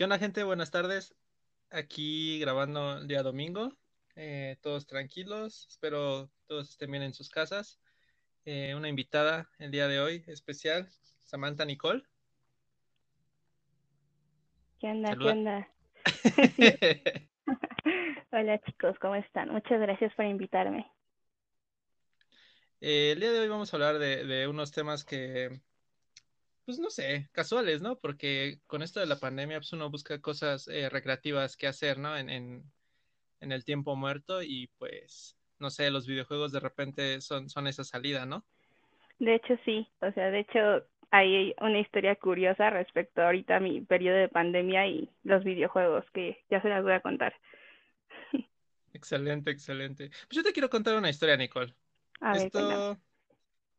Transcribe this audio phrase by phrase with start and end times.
[0.00, 0.44] ¿Qué onda, gente?
[0.44, 1.14] Buenas tardes.
[1.68, 3.76] Aquí grabando el día domingo.
[4.16, 5.66] Eh, todos tranquilos.
[5.68, 7.78] Espero todos estén bien en sus casas.
[8.46, 10.88] Eh, una invitada el día de hoy especial,
[11.26, 12.02] Samantha Nicole.
[14.78, 15.10] ¿Qué onda?
[15.10, 15.32] Saluda.
[15.34, 15.68] ¿Qué onda?
[18.32, 19.50] Hola chicos, ¿cómo están?
[19.50, 20.90] Muchas gracias por invitarme.
[22.80, 25.60] Eh, el día de hoy vamos a hablar de, de unos temas que,
[26.64, 27.98] pues no sé, casuales, ¿no?
[27.98, 32.16] Porque con esto de la pandemia, pues uno busca cosas eh, recreativas que hacer, ¿no?
[32.16, 32.64] En, en,
[33.40, 37.84] en el tiempo muerto y pues, no sé, los videojuegos de repente son, son esa
[37.84, 38.44] salida, ¿no?
[39.18, 43.80] De hecho sí, o sea, de hecho hay una historia curiosa respecto ahorita a mi
[43.80, 47.34] periodo de pandemia y los videojuegos que ya se las voy a contar.
[48.92, 50.08] Excelente, excelente.
[50.08, 51.74] Pues yo te quiero contar una historia, Nicole.
[52.20, 52.46] A ver.
[52.46, 52.98] Esto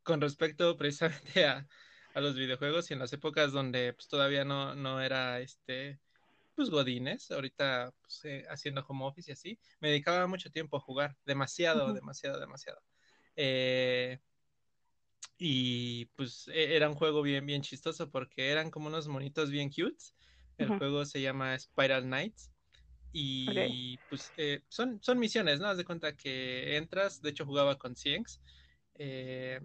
[0.02, 1.66] con respecto precisamente a,
[2.14, 6.00] a los videojuegos y en las épocas donde pues, todavía no, no era este,
[6.54, 10.80] pues godines, ahorita pues, eh, haciendo home office y así, me dedicaba mucho tiempo a
[10.80, 12.82] jugar, demasiado, Ujú, demasiado, demasiado.
[13.36, 14.20] Eh,
[15.38, 19.70] y pues e- era un juego bien, bien chistoso porque eran como unos monitos bien
[19.70, 20.04] cute.
[20.58, 22.52] El ujú, juego se llama Spiral Knights
[23.12, 25.68] y pues eh, son, son misiones, ¿no?
[25.68, 28.42] Haz de cuenta que entras, de hecho jugaba con Cienx,
[28.94, 29.60] eh,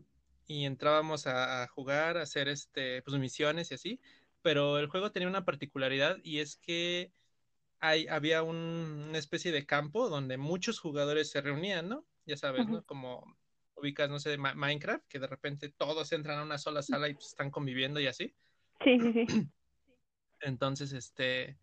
[0.47, 4.01] y entrábamos a, a jugar, a hacer este, pues misiones y así,
[4.41, 7.11] pero el juego tenía una particularidad y es que
[7.79, 12.05] hay, había un- una especie de campo donde muchos jugadores se reunían, ¿no?
[12.25, 12.67] Ya sabes.
[12.67, 12.83] ¿no?
[12.83, 13.37] Como
[13.75, 17.13] ubicas, no sé, Ma- Minecraft, que de repente todos entran a una sola sala y
[17.13, 18.33] pues, están conviviendo y así.
[18.83, 19.27] Sí, sí, sí.
[20.39, 21.57] Entonces, este,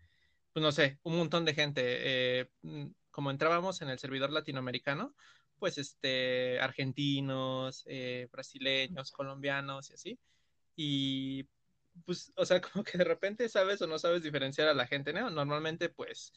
[0.52, 1.82] pues no sé, un montón de gente.
[1.84, 5.14] eh, mm, como entrábamos en el servidor latinoamericano,
[5.58, 10.18] pues este, argentinos, eh, brasileños, colombianos y así.
[10.76, 11.48] Y
[12.04, 15.12] pues, o sea, como que de repente sabes o no sabes diferenciar a la gente,
[15.12, 15.30] ¿no?
[15.30, 16.32] Normalmente, pues,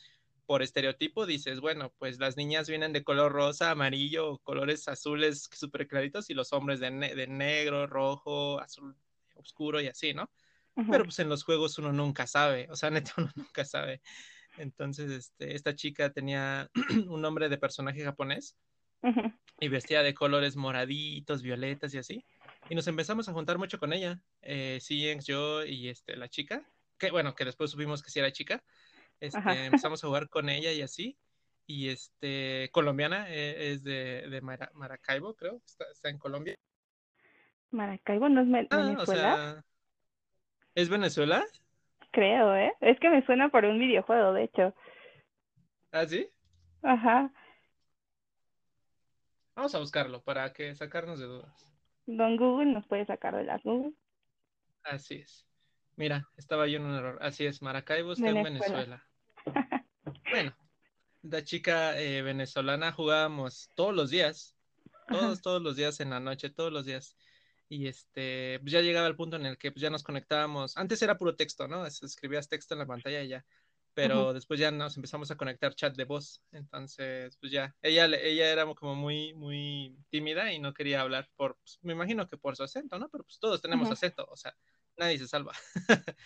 [0.45, 5.49] por estereotipo dices, bueno, pues las niñas vienen de color rosa, amarillo, o colores azules
[5.51, 8.95] súper claritos y los hombres de, ne- de negro, rojo, azul
[9.35, 10.31] oscuro y así, ¿no?
[10.89, 14.01] Pero pues en los juegos uno nunca sabe, o sea, neta uno nunca sabe.
[14.57, 16.69] Entonces, este, esta chica tenía
[17.09, 18.55] un nombre de personaje japonés
[19.59, 22.23] y vestía de colores moraditos, violetas y así.
[22.69, 26.63] Y nos empezamos a juntar mucho con ella, eh, Cienx, yo y este, la chica,
[26.99, 28.63] que bueno, que después supimos que sí era chica.
[29.19, 31.17] Este, empezamos a jugar con ella y así.
[31.65, 36.55] Y este, colombiana, eh, es de, de Mara- Maracaibo, creo, está, está en Colombia.
[37.71, 39.63] Maracaibo no es Ah, o Venezuela, sea,
[40.75, 41.45] ¿es Venezuela?
[42.11, 42.73] creo, ¿eh?
[42.81, 44.73] Es que me suena por un videojuego, de hecho.
[45.91, 46.29] ¿Ah, sí?
[46.83, 47.31] Ajá.
[49.57, 51.73] Vamos a buscarlo para que sacarnos de dudas.
[52.05, 53.91] Don Google nos puede sacar de las nubes.
[54.83, 55.47] Así es.
[55.95, 57.17] Mira, estaba yo en un error.
[57.23, 59.03] Así es, Maracaibo está en Venezuela.
[60.29, 60.55] Bueno,
[61.23, 64.55] la chica eh, venezolana jugábamos todos los días,
[65.09, 67.17] todos, todos los días en la noche, todos los días.
[67.67, 70.77] Y este, pues ya llegaba el punto en el que pues ya nos conectábamos.
[70.77, 71.85] Antes era puro texto, ¿no?
[71.85, 73.45] Es- Escribías texto en la pantalla y ya.
[73.97, 76.43] Pero después ya nos empezamos a conectar chat de voz.
[76.51, 81.57] Entonces, pues ya, ella, ella era como muy, muy tímida y no quería hablar por,
[81.57, 83.09] pues, me imagino que por su acento, ¿no?
[83.09, 84.55] Pero pues todos tenemos acento, o sea,
[84.97, 85.53] nadie se salva.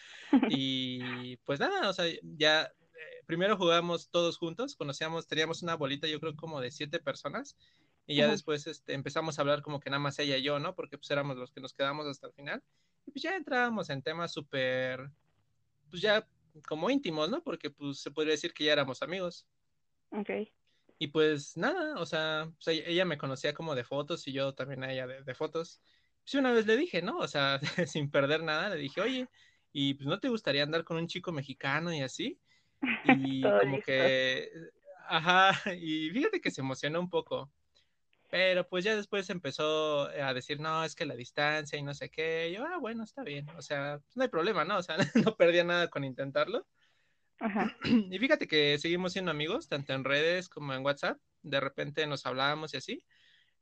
[0.50, 6.08] Y pues nada, o sea, ya eh, primero jugábamos todos juntos, conocíamos, teníamos una bolita,
[6.08, 7.56] yo creo como de siete personas,
[8.06, 10.76] y ya después este, empezamos a hablar como que nada más ella y yo, ¿no?
[10.76, 12.62] Porque pues éramos los que nos quedamos hasta el final,
[13.06, 15.10] y pues ya entrábamos en temas súper,
[15.90, 16.28] pues ya
[16.68, 17.44] como íntimos, ¿no?
[17.44, 19.48] Porque pues se podría decir que ya éramos amigos.
[20.12, 20.30] Ok.
[20.98, 24.54] Y pues nada, o sea, pues, ella, ella me conocía como de fotos y yo
[24.54, 25.82] también a ella de, de fotos.
[26.24, 27.18] Pues una vez le dije, ¿no?
[27.18, 29.28] O sea, sin perder nada, le dije, oye,
[29.72, 32.40] ¿y pues no te gustaría andar con un chico mexicano y así?
[33.04, 33.86] Y como listo.
[33.86, 34.52] que,
[35.08, 37.52] ajá, y fíjate que se emocionó un poco,
[38.32, 42.10] pero pues ya después empezó a decir, no, es que la distancia y no sé
[42.10, 42.48] qué.
[42.48, 44.78] Y yo, ah, bueno, está bien, o sea, pues no hay problema, ¿no?
[44.78, 44.96] O sea,
[45.34, 46.66] no perdía nada con intentarlo.
[47.40, 47.76] Ajá.
[48.10, 51.20] Y fíjate que seguimos siendo amigos, tanto en redes como en WhatsApp.
[51.42, 53.06] De repente nos hablábamos y así.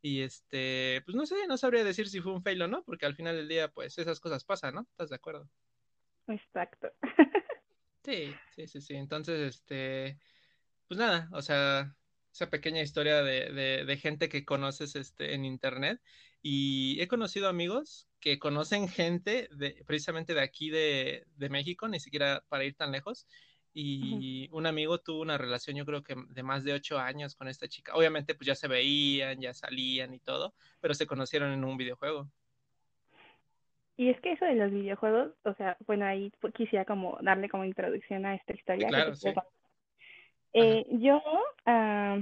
[0.04, 3.08] Y este, pues no sé, no sabría decir si fue un fail o no, porque
[3.08, 4.82] al final del día, pues esas cosas pasan, ¿no?
[4.82, 5.50] ¿Estás de acuerdo?
[6.28, 6.92] Exacto.
[8.02, 8.96] Sí, sí, sí, sí.
[8.96, 10.18] Entonces, este,
[10.88, 11.94] pues nada, o sea,
[12.40, 16.00] esa pequeña historia de, de, de gente que conoces este, en internet.
[16.42, 22.00] Y he conocido amigos que conocen gente de, precisamente de aquí de, de México, ni
[22.00, 23.28] siquiera para ir tan lejos.
[23.74, 27.48] Y un amigo tuvo una relación, yo creo que de más de ocho años con
[27.48, 27.94] esta chica.
[27.94, 32.30] Obviamente, pues ya se veían, ya salían y todo, pero se conocieron en un videojuego.
[33.96, 37.66] Y es que eso de los videojuegos, o sea, bueno, ahí quisiera como darle como
[37.66, 38.88] introducción a esta historia.
[38.88, 39.30] claro, sí.
[40.54, 41.22] Eh, yo
[41.68, 42.22] uh,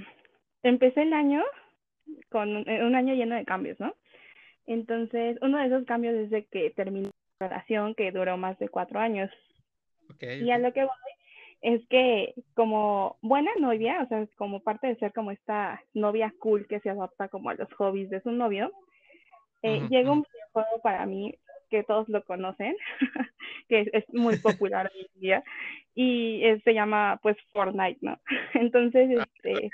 [0.64, 1.44] empecé el año
[2.30, 3.94] con un, año lleno de cambios, ¿no?
[4.66, 7.10] Entonces, uno de esos cambios es de que terminé
[7.40, 9.32] la relación que duró más de cuatro años.
[10.20, 10.92] y a lo que voy
[11.62, 16.68] es que como buena novia, o sea, como parte de ser como esta novia cool
[16.68, 18.72] que se adapta como a los hobbies de su novio,
[19.64, 21.34] eh, llega un videojuego para mí
[21.70, 22.76] que todos lo conocen,
[23.70, 24.38] que es, muy
[24.68, 25.44] popular hoy en día,
[25.96, 28.20] y se llama pues Fortnite, ¿no?
[28.54, 29.70] Entonces, ah, este,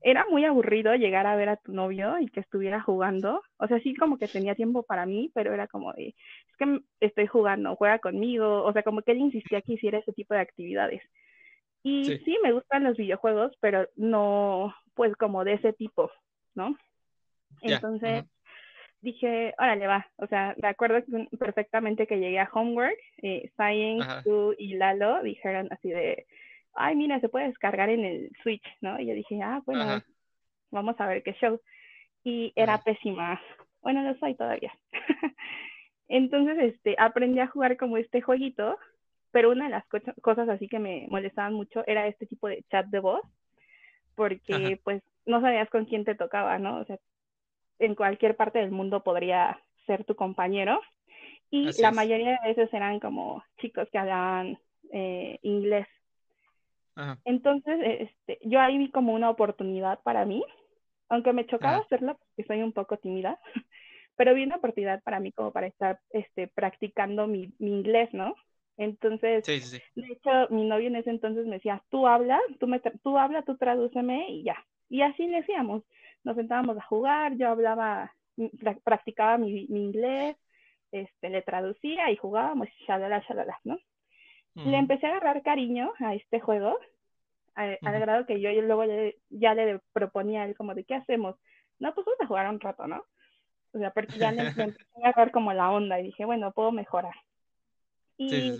[0.00, 3.42] era muy aburrido llegar a ver a tu novio y que estuviera jugando.
[3.58, 6.80] O sea, sí como que tenía tiempo para mí, pero era como de, es que
[7.00, 8.64] estoy jugando, juega conmigo.
[8.64, 11.02] O sea, como que él insistía que hiciera ese tipo de actividades.
[11.82, 16.10] Y sí, me gustan los videojuegos, pero no, pues como de ese tipo,
[16.54, 16.76] ¿no?
[17.62, 18.24] Entonces,
[19.00, 20.06] dije, órale, va.
[20.16, 21.02] O sea, me acuerdo
[21.38, 26.26] perfectamente que llegué a Homework, eh, Science, tú y Lalo dijeron así de,
[26.74, 29.00] ay, mira, se puede descargar en el Switch, ¿no?
[29.00, 30.02] Y yo dije, ah, bueno,
[30.70, 31.60] vamos a ver qué show.
[32.24, 33.40] Y era pésima.
[33.80, 34.72] Bueno, lo soy todavía.
[36.08, 38.78] Entonces, este, aprendí a jugar como este jueguito,
[39.30, 39.84] pero una de las
[40.22, 43.20] cosas así que me molestaban mucho era este tipo de chat de voz,
[44.14, 46.80] porque pues no sabías con quién te tocaba, ¿no?
[46.80, 46.98] O sea,
[47.78, 50.80] en cualquier parte del mundo podría ser tu compañero.
[51.50, 54.58] Y la mayoría de veces eran como chicos que hablaban
[54.92, 55.86] eh, inglés.
[57.24, 60.44] Entonces, este, yo ahí vi como una oportunidad para mí,
[61.08, 63.38] aunque me chocaba hacerlo porque soy un poco tímida,
[64.16, 68.34] pero vi una oportunidad para mí como para estar este, practicando mi, mi inglés, ¿no?
[68.78, 73.18] Entonces, de hecho, mi novio en ese entonces me decía, tú habla, tú, me tú
[73.18, 74.56] habla, tú tradúceme y ya.
[74.88, 75.82] Y así le decíamos,
[76.28, 78.14] nos sentábamos a jugar, yo hablaba,
[78.84, 80.36] practicaba mi, mi inglés,
[80.92, 83.78] este, le traducía y jugábamos, shalala, shalala, ¿no?
[84.54, 86.78] Le empecé a agarrar cariño a este juego,
[87.54, 88.84] al grado que yo, luego
[89.30, 91.36] ya le proponía a él como de, ¿qué hacemos?
[91.78, 93.04] No, pues vamos a jugar un rato, ¿no?
[93.72, 96.72] O sea, porque ya le, empecé a agarrar como la onda y dije, bueno, puedo
[96.72, 97.14] mejorar.
[98.18, 98.58] Y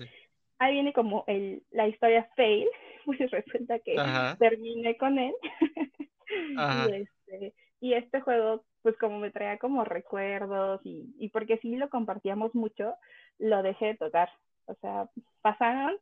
[0.59, 2.69] ahí viene como el, la historia fail,
[3.05, 3.97] pues resulta que
[4.39, 5.35] terminé con él.
[6.31, 11.77] y, este, y este juego, pues como me traía como recuerdos y, y porque sí
[11.77, 12.95] lo compartíamos mucho,
[13.39, 14.31] lo dejé de tocar.
[14.67, 15.09] O sea,
[15.41, 15.97] pasaron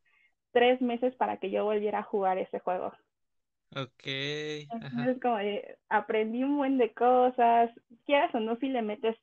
[0.53, 2.93] tres meses para que yo volviera a jugar ese juego.
[3.75, 4.07] Ok.
[4.07, 5.39] Entonces, como
[5.89, 7.71] aprendí un buen de cosas,
[8.05, 9.17] quieras o no, si le metes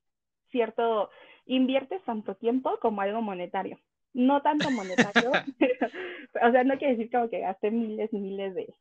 [0.51, 1.09] cierto,
[1.45, 3.79] inviertes tanto tiempo como algo monetario.
[4.13, 5.31] No tanto monetario,
[6.44, 8.73] o sea, no quiere decir como que gasté miles y miles de,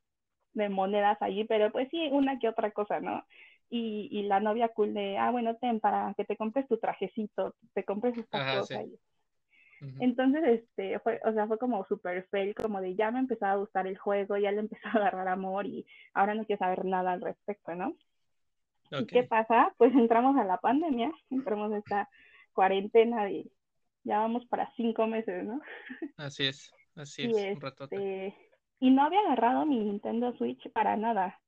[0.54, 3.24] de monedas allí, pero pues sí, una que otra cosa, ¿no?
[3.70, 7.54] Y, y la novia cool de, ah, bueno, ten para que te compres tu trajecito,
[7.74, 8.86] te compres estas cosas.
[9.98, 13.56] Entonces, este, fue, o sea, fue como súper fail, como de ya me empezaba a
[13.56, 15.84] gustar el juego, ya le empezó a agarrar amor y
[16.14, 17.96] ahora no quiero saber nada al respecto, ¿no?
[18.92, 19.74] ¿Y qué pasa?
[19.78, 22.08] Pues entramos a la pandemia, entramos a esta
[22.52, 23.50] cuarentena y
[24.04, 25.60] ya vamos para cinco meses, ¿no?
[26.16, 28.34] Así es, así es, un este,
[28.82, 31.38] Y no había agarrado mi Nintendo Switch para nada,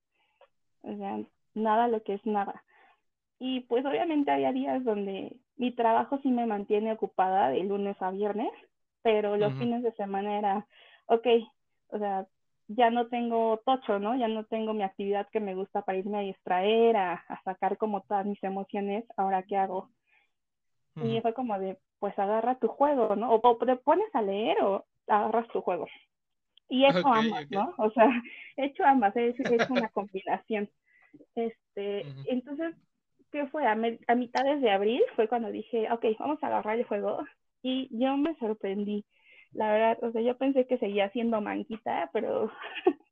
[0.83, 1.19] o sea,
[1.55, 2.63] nada lo que es nada.
[3.41, 8.13] Y pues obviamente había días donde mi trabajo sí me mantiene ocupada de lunes a
[8.13, 8.53] viernes,
[9.03, 10.67] pero los fines de semana era,
[11.07, 11.27] ok,
[11.89, 12.25] o sea,
[12.69, 14.15] ya no tengo tocho, ¿no?
[14.15, 18.03] Ya no tengo mi actividad que me gusta para irme a distraer, a, sacar como
[18.03, 19.91] todas mis emociones, ahora qué hago.
[21.03, 23.35] Y fue como de, pues agarra tu juego, ¿no?
[23.35, 25.89] O, te pones a leer o agarras tu juego.
[26.69, 27.75] Y he hecho ambas, ¿no?
[27.79, 28.09] O sea,
[28.57, 30.69] he hecho ambas, he, hecho una combinación.
[31.35, 32.75] Este, entonces
[33.31, 36.85] que fue a, a mitades de abril, fue cuando dije, ok, vamos a agarrar el
[36.85, 37.19] juego.
[37.63, 39.05] Y yo me sorprendí.
[39.53, 42.53] La verdad, o sea, yo pensé que seguía siendo manquita, pero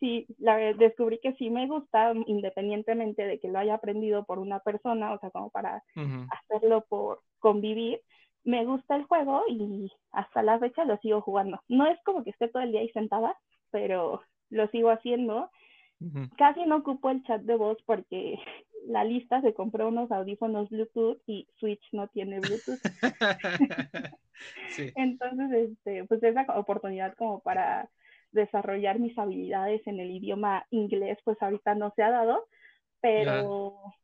[0.00, 4.60] sí, la, descubrí que sí me gusta, independientemente de que lo haya aprendido por una
[4.60, 5.82] persona, o sea, como para
[6.30, 8.00] hacerlo por convivir.
[8.44, 11.60] Me gusta el juego y hasta la fecha lo sigo jugando.
[11.68, 13.36] No es como que esté todo el día ahí sentada,
[13.70, 15.50] pero lo sigo haciendo.
[16.38, 18.38] Casi no ocupo el chat de voz porque
[18.86, 22.80] la lista se compró unos audífonos Bluetooth y Switch no tiene Bluetooth.
[24.96, 27.90] Entonces, este, pues esa oportunidad como para
[28.32, 32.46] desarrollar mis habilidades en el idioma inglés, pues ahorita no se ha dado,
[33.00, 33.94] pero,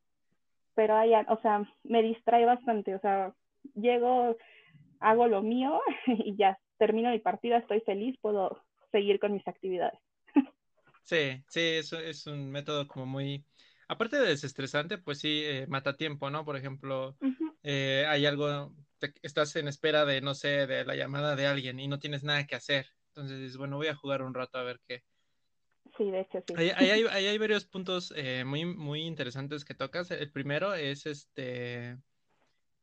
[0.74, 3.32] pero hay, o sea, me distrae bastante, o sea,
[3.74, 4.36] llego,
[5.00, 9.98] hago lo mío y ya termino mi partida, estoy feliz, puedo seguir con mis actividades.
[11.02, 13.44] Sí, sí, eso es un método como muy,
[13.86, 16.44] aparte de desestresante, pues sí, eh, mata tiempo, ¿no?
[16.44, 17.16] Por ejemplo,
[17.62, 18.72] eh, hay algo
[19.22, 22.46] estás en espera de, no sé, de la llamada de alguien y no tienes nada
[22.46, 22.86] que hacer.
[23.08, 25.02] Entonces dices, bueno, voy a jugar un rato a ver qué.
[25.96, 26.54] Sí, de hecho, sí.
[26.56, 30.10] Ahí, hay, hay, varios puntos eh, muy, muy interesantes que tocas.
[30.10, 31.98] El primero es este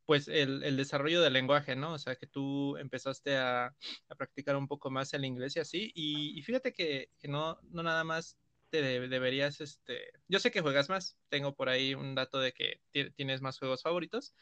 [0.06, 1.94] pues el, el, desarrollo del lenguaje, ¿no?
[1.94, 5.92] O sea, que tú empezaste a, a practicar un poco más el inglés y así.
[5.94, 8.38] Y, y fíjate que, que, no, no nada más
[8.70, 12.80] te deberías, este, yo sé que juegas más, tengo por ahí un dato de que
[13.14, 14.34] tienes más juegos favoritos,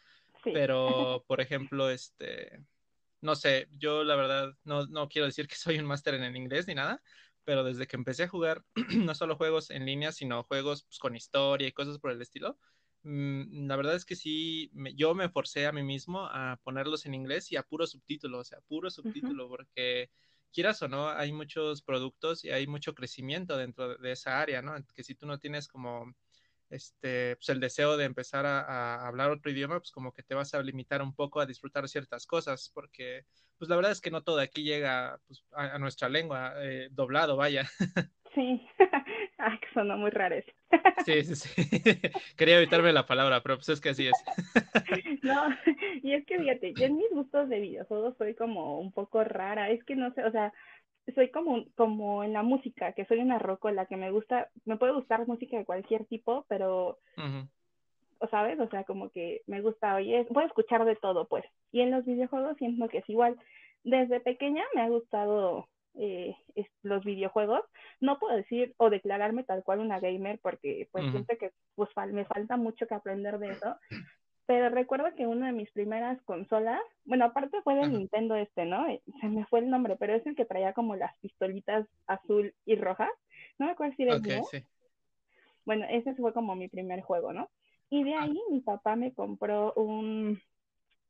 [0.43, 0.51] sí.
[0.55, 2.65] pero, por ejemplo, este,
[3.21, 6.37] no sé, yo la verdad no, no quiero decir que soy un máster en el
[6.37, 7.03] inglés ni nada,
[7.45, 8.65] pero desde que empecé a jugar
[8.97, 12.59] no solo juegos en línea, sino juegos pues, con historia y cosas por el estilo,
[13.05, 17.51] la verdad es que sí, yo me forcé a mí mismo a ponerlos en inglés
[17.51, 20.11] y a puro subtítulo, o sea, puro subtítulo, porque
[20.53, 24.75] quieras o no, hay muchos productos y hay mucho crecimiento dentro de esa área, ¿no?
[24.95, 26.15] Que si tú no tienes como
[26.73, 30.55] este, pues el deseo de empezar a, hablar otro idioma, pues como que te vas
[30.55, 33.27] a limitar un poco a disfrutar ciertas cosas, porque
[33.59, 37.37] pues la verdad es que no todo aquí llega pues, a, nuestra lengua, eh, doblado,
[37.37, 37.69] vaya.
[38.35, 38.67] Sí,
[39.45, 40.53] Ay, que sonó muy raro eso.
[41.05, 41.63] Sí, sí, sí.
[42.37, 44.25] Quería evitarme la palabra, pero pues es que así es.
[45.23, 45.49] No,
[46.03, 49.71] y es que fíjate, yo en mis gustos de videojuegos soy como un poco rara.
[49.71, 50.53] Es que no sé, o sea,
[51.15, 54.93] soy como, como en la música, que soy una la que me gusta, me puede
[54.93, 56.99] gustar música de cualquier tipo, pero,
[58.19, 61.45] o sabes, o sea, como que me gusta, oye, puedo escuchar de todo, pues.
[61.73, 63.37] Y en los videojuegos siento que es igual.
[63.85, 66.37] Desde pequeña me ha gustado eh,
[66.83, 67.61] los videojuegos.
[68.01, 72.25] No puedo decir o declararme tal cual una gamer porque pues siento que pues me
[72.25, 73.77] falta mucho que aprender de eso.
[74.47, 78.89] Pero recuerdo que una de mis primeras consolas, bueno, aparte fue de Nintendo este, ¿no?
[78.89, 82.53] Eh, se me fue el nombre, pero es el que traía como las pistolitas azul
[82.67, 83.09] y roja.
[83.59, 84.65] No me acuerdo si era okay, sí.
[85.65, 87.51] Bueno, ese fue como mi primer juego, ¿no?
[87.89, 90.43] Y de ahí mi papá me compró un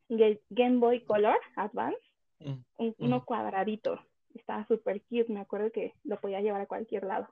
[0.08, 2.02] Game Boy Color Advance,
[2.40, 3.98] mm, uno cuadradito
[4.34, 7.28] estaba súper cute, me acuerdo que lo podía llevar a cualquier lado.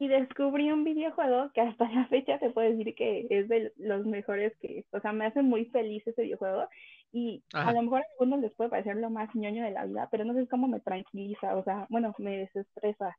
[0.00, 4.06] Y descubrí un videojuego que hasta la fecha te puedo decir que es de los
[4.06, 6.68] mejores que, o sea, me hace muy feliz ese videojuego.
[7.10, 10.08] Y a lo mejor a algunos les puede parecer lo más ñoño de la vida,
[10.10, 13.16] pero no sé cómo me tranquiliza, o sea, bueno, me desestresa.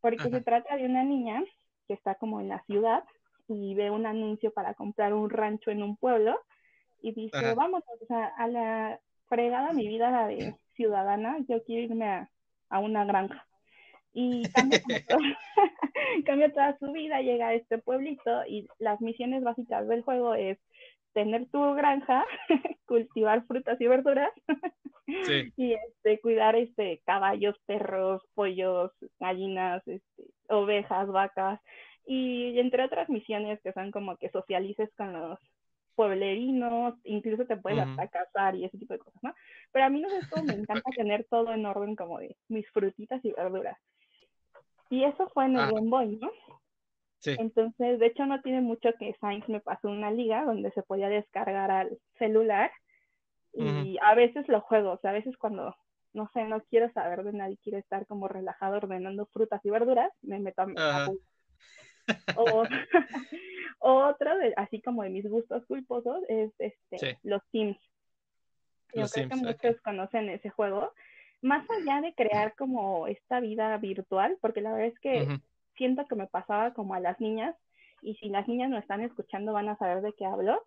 [0.00, 1.42] Porque se trata de una niña
[1.86, 3.04] que está como en la ciudad
[3.48, 6.38] y ve un anuncio para comprar un rancho en un pueblo
[7.00, 12.06] y dice, vamos, o sea, a la fregada mi vida de ciudadana, yo quiero irme
[12.06, 12.30] a,
[12.68, 13.46] a una granja.
[14.12, 14.42] Y
[16.26, 20.58] cambia, toda su vida, llega a este pueblito y las misiones básicas del juego es
[21.12, 22.24] tener tu granja,
[22.86, 24.32] cultivar frutas y verduras
[25.56, 31.60] y este, cuidar este, caballos, perros, pollos, gallinas, este, ovejas, vacas
[32.06, 35.38] y entre otras misiones que son como que socialices con los
[35.94, 39.34] pueblerinos, incluso te puedes hasta casar y ese tipo de cosas, ¿no?
[39.70, 42.68] Pero a mí no sé cómo me encanta tener todo en orden como de mis
[42.70, 43.78] frutitas y verduras.
[44.90, 45.70] Y eso fue en el ah.
[45.72, 46.30] Game Boy, ¿no?
[47.18, 47.36] Sí.
[47.38, 51.08] Entonces, de hecho, no tiene mucho que Sainz me pasó una liga donde se podía
[51.08, 52.70] descargar al celular
[53.54, 55.76] y a veces lo juego, o sea, a veces cuando,
[56.14, 60.10] no sé, no quiero saber de nadie, quiero estar como relajado ordenando frutas y verduras,
[60.22, 61.10] me meto a, a
[62.36, 62.64] o,
[63.80, 67.78] otro, de, así como de mis gustos culposos, es este, los Sims.
[68.94, 70.92] Yo creo que muchos conocen ese juego.
[71.40, 75.40] Más allá de crear como esta vida virtual, porque la verdad es que
[75.76, 77.56] siento que me pasaba como a las niñas,
[78.02, 80.62] y si las niñas no están escuchando van a saber de qué hablo.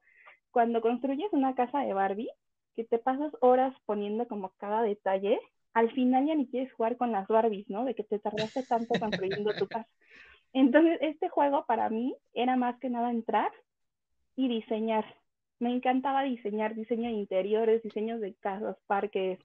[0.51, 2.31] Cuando construyes una casa de Barbie,
[2.75, 5.39] que te pasas horas poniendo como cada detalle,
[5.75, 7.83] al final ya ni quieres jugar con las Barbies, ¿no?
[7.83, 9.87] De que te tardaste tanto construyendo tu casa.
[10.55, 13.51] Entonces, este juego para mí era más que nada entrar
[14.37, 15.03] y diseñar.
[15.59, 19.37] Me encantaba diseñar, diseño de interiores, diseños de casas, parques,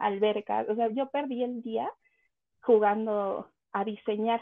[0.00, 0.68] albercas.
[0.68, 1.88] O sea, yo perdí el día
[2.62, 4.40] jugando a diseñar.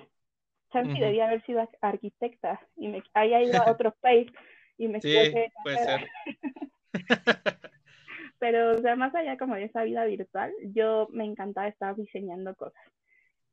[0.72, 4.32] Chansi debía haber sido arquitecta y me había ido a otro país
[4.78, 5.14] y me Sí,
[5.62, 6.08] puede ser.
[8.38, 12.54] Pero, o sea, más allá como de esa vida virtual, yo me encantaba estar diseñando
[12.54, 12.82] cosas.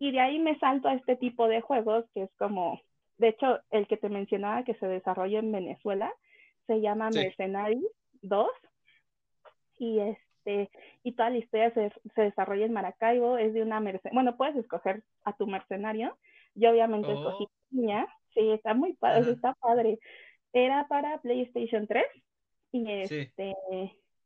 [0.02, 2.82] Y de ahí me salto a este tipo de juegos que es como,
[3.20, 6.12] de hecho, el que te mencionaba que se desarrolla en Venezuela
[6.66, 7.86] se llama Mercenaries
[8.24, 8.48] 2
[9.78, 10.72] y este
[11.04, 14.56] y toda la historia se, se, desarrolla en Maracaibo, es de una mercenaria, bueno, puedes
[14.56, 16.18] escoger a tu mercenario,
[16.56, 17.52] yo obviamente escogí oh.
[17.70, 20.00] niña, sí, está muy padre, está padre.
[20.52, 22.04] Era para PlayStation 3
[22.72, 23.54] y este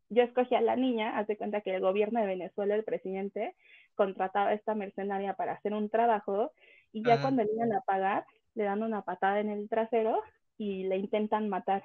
[0.09, 3.55] yo escogí a la niña, haz de cuenta que el gobierno de Venezuela, el presidente,
[3.95, 6.51] contrataba a esta mercenaria para hacer un trabajo
[6.91, 10.21] y ya cuando le iban a pagar, le dan una patada en el trasero
[10.57, 11.83] y le intentan matar.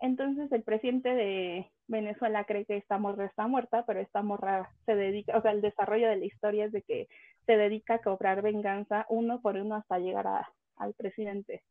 [0.00, 4.94] Entonces el presidente de Venezuela cree que esta morra está muerta, pero esta morra se
[4.94, 7.08] dedica, o sea, el desarrollo de la historia es de que
[7.46, 11.62] se dedica a cobrar venganza uno por uno hasta llegar a, al presidente.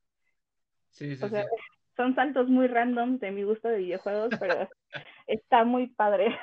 [0.90, 1.50] Sí, sí, O sea, sí.
[1.96, 4.68] son saltos muy random de mi gusto de videojuegos, pero
[5.28, 6.36] está muy padre.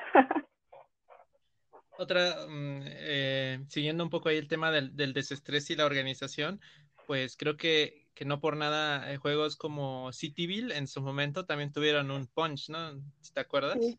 [1.97, 6.59] Otra, mm, eh, siguiendo un poco ahí el tema del, del desestrés y la organización,
[7.07, 11.71] pues creo que, que no por nada eh, juegos como Cityville en su momento también
[11.71, 12.95] tuvieron un punch, ¿no?
[13.21, 13.77] ¿Sí ¿Te acuerdas?
[13.79, 13.97] Sí,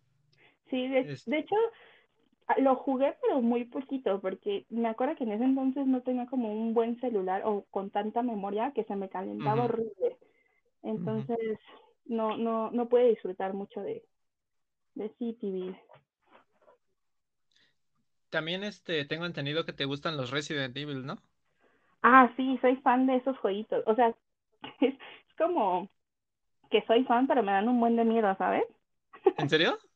[0.71, 1.55] sí de, Es- de hecho
[2.49, 6.27] a- lo jugué pero muy poquito porque me acuerdo que en ese entonces no tenía
[6.27, 10.19] como un buen celular o con tanta memoria que se me calentaba horrible.
[10.83, 11.59] Entonces
[12.05, 14.05] no, no, no pude disfrutar mucho de,
[14.95, 15.77] de Cityville.
[18.31, 21.21] También este, tengo entendido que te gustan los Resident Evil, ¿no?
[22.03, 23.83] Ah, sí, soy fan de esos jueguitos.
[23.87, 24.17] O sea, es,
[24.81, 24.95] es
[25.39, 25.89] como
[26.71, 28.65] que soy fan, pero me dan un buen de miedo, ¿sabes?
[29.37, 29.79] ¿En serio?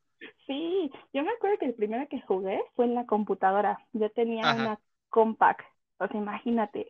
[0.46, 3.78] Sí, yo me acuerdo que el primero que jugué fue en la computadora.
[3.92, 4.50] Yo tenía Ajá.
[4.50, 5.64] una compact,
[5.99, 6.88] o sea, imagínate,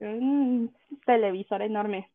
[0.00, 0.74] un
[1.06, 2.10] televisor enorme.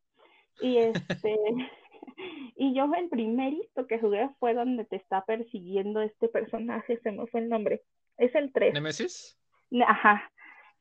[0.59, 1.35] Y este,
[2.57, 7.27] y yo el primerito que jugué fue donde te está persiguiendo este personaje, se me
[7.27, 7.83] fue el nombre.
[8.17, 8.73] Es el 3.
[8.73, 9.37] ¿Nemesis?
[9.87, 10.31] Ajá.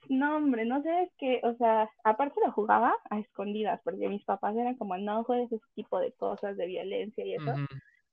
[0.08, 4.22] No, hombre, no sé, es que, o sea, aparte lo jugaba a escondidas, porque mis
[4.24, 7.54] papás eran como, no juegues ese tipo de cosas, de violencia y eso,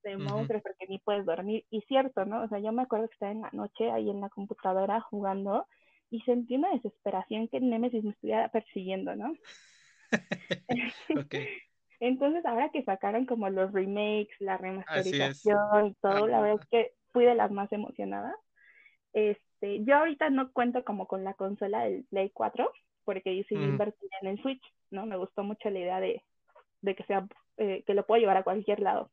[0.03, 1.65] de monstruos, porque ni puedes dormir.
[1.69, 2.43] Y cierto, ¿no?
[2.43, 5.67] O sea, yo me acuerdo que estaba en la noche ahí en la computadora jugando
[6.09, 9.33] y sentí una desesperación que Nemesis me estuviera persiguiendo, ¿no?
[11.25, 11.35] Ok,
[12.01, 16.93] Entonces, ahora que sacaron como los remakes, la remasterización y todo, la verdad es que
[17.13, 18.33] fui de las más emocionadas.
[19.13, 22.72] Este, yo ahorita no cuento como con la consola del Play 4,
[23.03, 23.72] porque decidí Ujú.
[23.72, 25.06] invertir en el Switch, ¿no?
[25.06, 26.24] Me gustó mucho la idea de,
[26.82, 27.27] de que sea,
[27.58, 29.10] eh, que lo puedo llevar a cualquier lado.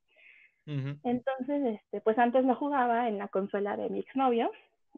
[1.02, 4.50] Entonces, este, pues antes lo jugaba en la consola de mi exnovio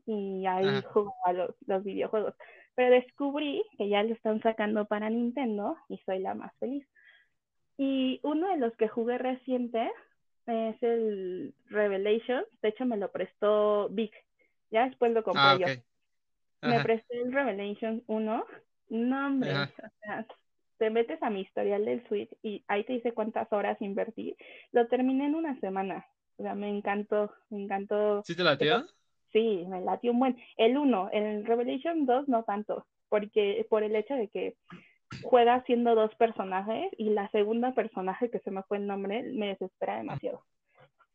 [0.06, 2.34] y ahí jugaba los, los videojuegos.
[2.74, 6.86] Pero descubrí que ya lo están sacando para Nintendo y soy la más feliz.
[7.76, 9.90] Y uno de los que jugué reciente
[10.46, 12.44] es el Revelation.
[12.62, 14.12] De hecho, me lo prestó Vic.
[14.70, 15.66] Ya después lo compré Ah, yo.
[16.62, 18.44] Me presté el Revelation 1.
[18.90, 19.70] No, hombre, ajá.
[19.78, 20.26] o sea,
[20.78, 24.36] te metes a mi historial del Switch y ahí te dice cuántas horas invertí.
[24.72, 26.06] Lo terminé en una semana.
[26.36, 28.22] O sea, me encantó, me encantó.
[28.24, 28.86] ¿Sí te latió?
[29.32, 30.36] Sí, me latió un buen.
[30.56, 34.56] El 1, el Revelation 2 no tanto, porque por el hecho de que
[35.22, 39.48] juega siendo dos personajes y la segunda personaje que se me fue el nombre me
[39.48, 40.42] desespera demasiado.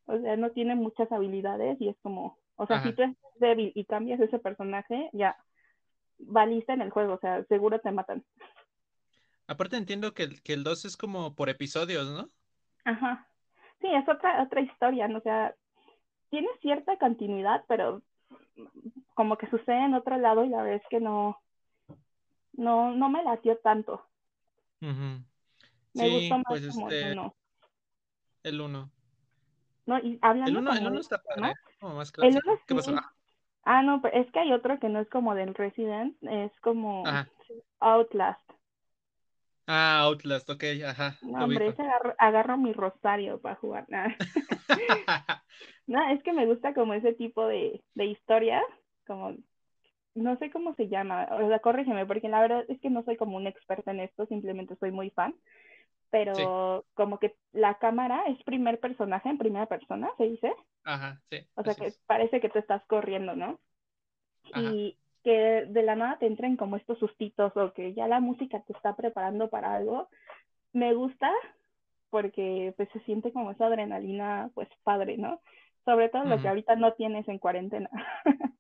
[0.05, 2.89] O sea, no tiene muchas habilidades y es como, o sea, Ajá.
[2.89, 5.37] si tú eres débil y cambias ese personaje, ya
[6.19, 8.23] valiste en el juego, o sea, seguro te matan.
[9.47, 12.29] Aparte entiendo que el, que el 2 es como por episodios, ¿no?
[12.83, 13.27] Ajá.
[13.81, 15.19] Sí, es otra, otra historia, ¿no?
[15.19, 15.53] O sea,
[16.29, 18.01] tiene cierta continuidad, pero
[19.13, 21.41] como que sucede en otro lado y la verdad es que no,
[22.53, 24.05] no, no me latió tanto.
[24.79, 25.29] Me
[25.93, 27.11] Sí, gustó más pues como el este,
[28.43, 28.91] el 1.
[29.85, 29.99] ¿no?
[29.99, 32.43] Y El hablando 1 el como uno de está padre, más el clásico.
[32.45, 32.91] uno ¿Qué pasó?
[32.91, 32.97] sí.
[33.63, 37.05] Ah, no, pero es que hay otro que no es como del Resident, es como
[37.09, 37.27] Ajá.
[37.79, 38.41] Outlast.
[39.67, 43.85] Ah, Outlast, ok, ajá, No, hombre, ese agarro, agarro mi rosario para jugar.
[43.89, 44.09] Nah.
[45.87, 48.63] No, es que me gusta como ese tipo de, de historias,
[49.07, 49.35] como,
[50.15, 53.17] no sé cómo se llama, o sea, corrígeme, porque la verdad es que no soy
[53.17, 55.35] como una experta en esto, simplemente soy muy fan,
[56.33, 61.21] Sí, pero como que la cámara es primer personaje en primera persona, se dice, ajá,
[61.29, 62.01] sí, o sea que es.
[62.07, 63.59] parece que tú estás corriendo, ¿no?
[64.53, 64.61] Ajá.
[64.73, 68.61] Y que de la nada te entren como estos sustitos o que ya la música
[68.61, 70.09] te está preparando para algo,
[70.71, 71.31] me gusta
[72.09, 75.41] porque pues se siente como esa adrenalina pues padre, ¿no?
[75.83, 77.89] Sobre todo lo que ahorita no tienes en cuarentena.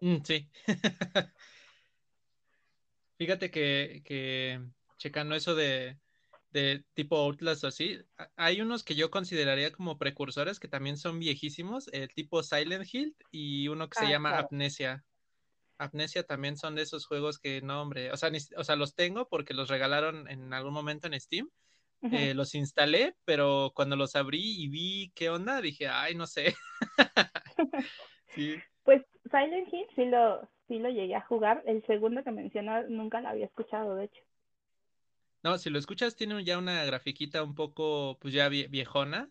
[0.00, 0.50] Mm, sí.
[3.16, 4.60] Fíjate que, que
[4.98, 5.96] checando eso de,
[6.54, 7.98] de tipo Outlast o así,
[8.36, 13.16] hay unos que yo consideraría como precursores que también son viejísimos, el tipo Silent Hill
[13.32, 14.48] y uno que se Ah, llama claro.
[14.50, 15.04] Amnesia.
[15.78, 18.94] Amnesia también son de esos juegos que no, hombre, o sea, ni- o sea, los
[18.94, 21.50] tengo porque los regalaron en algún momento en Steam.
[22.12, 26.54] Eh, los instalé, pero cuando los abrí y vi qué onda, dije, ay, no sé.
[28.36, 28.56] Sí.
[28.84, 31.62] Pues Silent Hill sí lo, sí lo llegué a jugar.
[31.66, 34.20] El segundo que mencionas nunca lo había escuchado, de hecho.
[35.44, 39.30] No, si lo escuchas, tiene ya una grafiquita un poco, pues ya vie- viejona,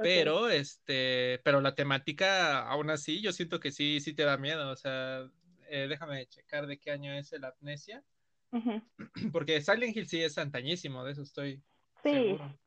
[0.00, 4.70] pero este, pero la temática, aún así, yo siento que sí, sí te da miedo.
[4.72, 5.30] O sea,
[5.68, 8.04] eh, déjame checar de qué año es el Amnesia,
[8.52, 8.80] Ujú.
[9.32, 11.62] porque Silent Hill sí es antañísimo, de eso estoy
[12.02, 12.58] Sí, seguro.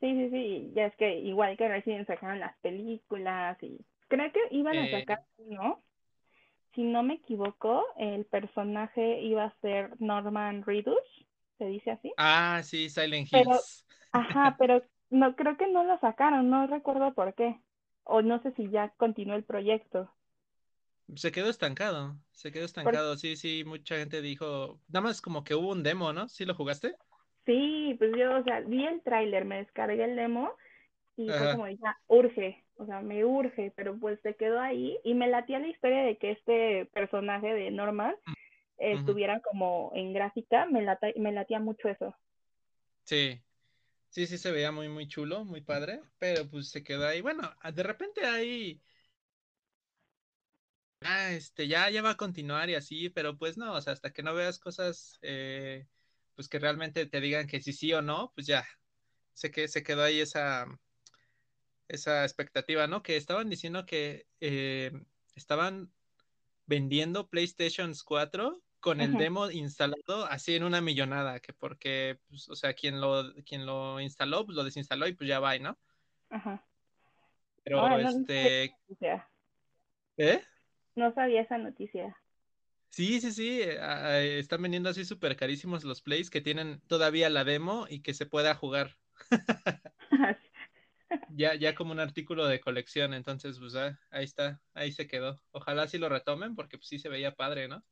[0.00, 4.40] Sí, sí, sí, ya es que igual que recién sacaron las películas y creo que
[4.50, 5.84] iban a Eh, sacar, ¿no?
[6.74, 10.98] Si no me equivoco, el personaje iba a ser Norman Reedus,
[11.62, 12.12] se dice así.
[12.16, 13.86] ah, sí, Silent Pero, Hills.
[14.10, 17.56] ajá, pero no creo que no lo sacaron, no recuerdo por qué.
[18.04, 20.10] O no sé si ya continuó el proyecto.
[21.14, 25.54] Se quedó estancado, se quedó estancado, sí, sí, mucha gente dijo, nada más como que
[25.54, 26.28] hubo un demo, ¿no?
[26.28, 26.96] ¿Sí lo jugaste?
[27.44, 30.50] Sí, pues yo, o sea, vi el tráiler, me descargué el demo
[31.16, 35.14] y fue como, ya, urge, o sea, me urge, pero pues se quedó ahí y
[35.14, 38.14] me latía la historia de que este personaje de Norman
[38.82, 38.98] eh, Ujú.
[38.98, 42.16] estuviera como en gráfica, me, lata, me latía mucho eso.
[43.04, 43.40] Sí,
[44.10, 47.20] sí, sí se veía muy, muy chulo, muy padre, pero pues se quedó ahí.
[47.20, 47.42] Bueno,
[47.72, 48.82] de repente ahí,
[51.02, 54.12] ah, este, ya, ya va a continuar y así, pero pues no, o sea, hasta
[54.12, 55.86] que no veas cosas, eh,
[56.34, 58.64] pues que realmente te digan que sí, sí o no, pues ya,
[59.32, 60.66] sé que se quedó ahí esa,
[61.86, 63.02] esa expectativa, ¿no?
[63.04, 64.90] Que estaban diciendo que eh,
[65.36, 65.92] estaban
[66.66, 72.56] vendiendo PlayStation 4 con el demo instalado así en una millonada, que porque, pues, o
[72.56, 75.78] sea, quien lo, quien lo instaló, pues lo desinstaló y pues ya va, ¿no?
[76.28, 76.62] Ajá.
[77.64, 78.74] Pero Ahora, no este.
[80.18, 80.42] ¿eh?
[80.96, 82.16] No sabía esa noticia.
[82.90, 87.30] Sí, sí, sí, eh, a- están vendiendo así súper carísimos los plays que tienen todavía
[87.30, 88.98] la demo y que se pueda jugar
[91.34, 95.40] ya, ya como un artículo de colección, entonces pues ah, ahí está, ahí se quedó.
[95.52, 97.82] Ojalá sí lo retomen porque pues sí se veía padre, ¿no?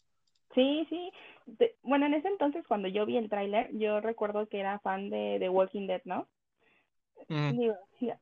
[0.54, 1.12] Sí, sí.
[1.46, 5.10] De- bueno, en ese entonces cuando yo vi el tráiler, yo recuerdo que era fan
[5.10, 6.28] de The Walking Dead, ¿no?
[7.28, 7.60] Ujú.
[7.60, 7.76] Digo,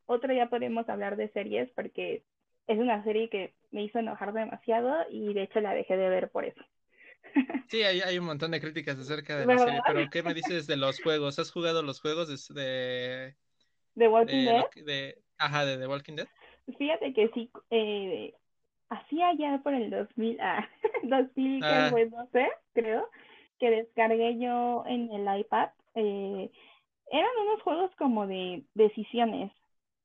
[0.06, 2.22] otro día podemos hablar de series porque
[2.66, 6.30] es una serie que me hizo enojar demasiado y de hecho la dejé de ver
[6.30, 6.60] por eso.
[7.70, 10.66] Sí, hay, hay un montón de críticas acerca de la serie, pero ¿qué me dices
[10.66, 11.38] de los juegos?
[11.38, 13.36] ¿Has jugado los juegos de, de,
[13.96, 16.28] The Walking de Dead, de, ajá, de The Walking Dead?
[16.78, 18.34] fíjate que sí, eh,
[18.90, 20.66] hacía ya por el 2000, ah,
[21.04, 23.08] 2000 que Ah, fue 12, creo,
[23.58, 25.70] que descargué yo en el iPad.
[25.94, 26.50] Eh,
[27.10, 29.52] eran unos juegos como de decisiones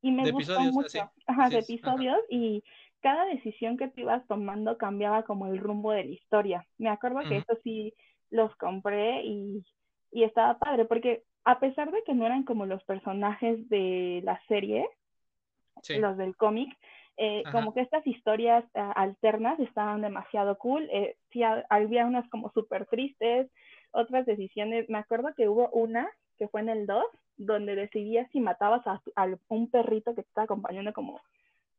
[0.01, 1.09] y me de gustó episodios, mucho, así.
[1.27, 1.93] ajá, Sí, de es- ajá.
[1.93, 2.63] episodios y
[3.01, 6.67] cada decisión que te ibas tomando cambiaba como el rumbo de la historia.
[6.77, 7.93] Me acuerdo que eso sí
[8.29, 9.65] los compré y,
[10.11, 14.41] y estaba padre porque a pesar de que no eran como los personajes de la
[14.47, 14.87] serie,
[15.81, 16.69] Sí, los del cómic,
[17.17, 20.89] eh, como que estas historias uh, alternas estaban demasiado cool.
[20.91, 23.49] Eh, sí, había unas como súper tristes,
[23.91, 24.89] otras decisiones.
[24.89, 27.03] Me acuerdo que hubo una que fue en el 2,
[27.37, 31.21] donde decidías si matabas a, a, un perrito que te estaba acompañando como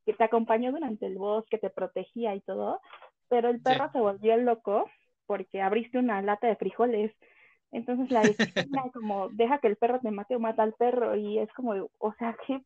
[0.06, 2.80] que te acompañó durante el bosque, te protegía y todo,
[3.28, 3.62] pero el Sí.
[3.64, 4.88] perro se volvió loco
[5.26, 7.12] porque abriste una lata de frijoles.
[7.72, 11.16] Entonces la decisión era como, deja que el perro te mate o mata al perro.
[11.16, 12.62] Y es como, o sea, qué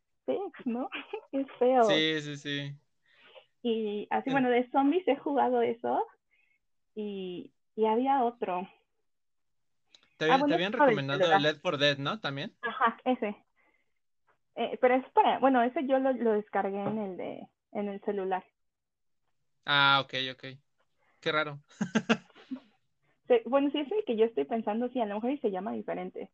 [0.65, 0.89] ¿no?
[1.33, 1.89] qué feo.
[1.89, 2.75] Sí, sí, sí.
[3.63, 6.05] Y así, En- bueno, de zombies he jugado eso.
[6.95, 8.69] Y, y había otro.
[10.17, 11.43] Te, Ah, te bueno, habían es del recomendado el.
[11.43, 12.21] Led for Dead, ¿no?
[12.21, 12.53] También.
[12.63, 13.37] Ajá, ese.
[14.57, 18.01] Eh, pero es para, bueno, ese yo lo, lo descargué en el de, en el
[18.01, 18.45] celular.
[19.65, 20.45] Ah, ok, ok.
[21.21, 21.61] Qué raro.
[23.45, 26.31] Bueno, si es el que yo estoy pensando, sí, a lo mejor se llama diferente.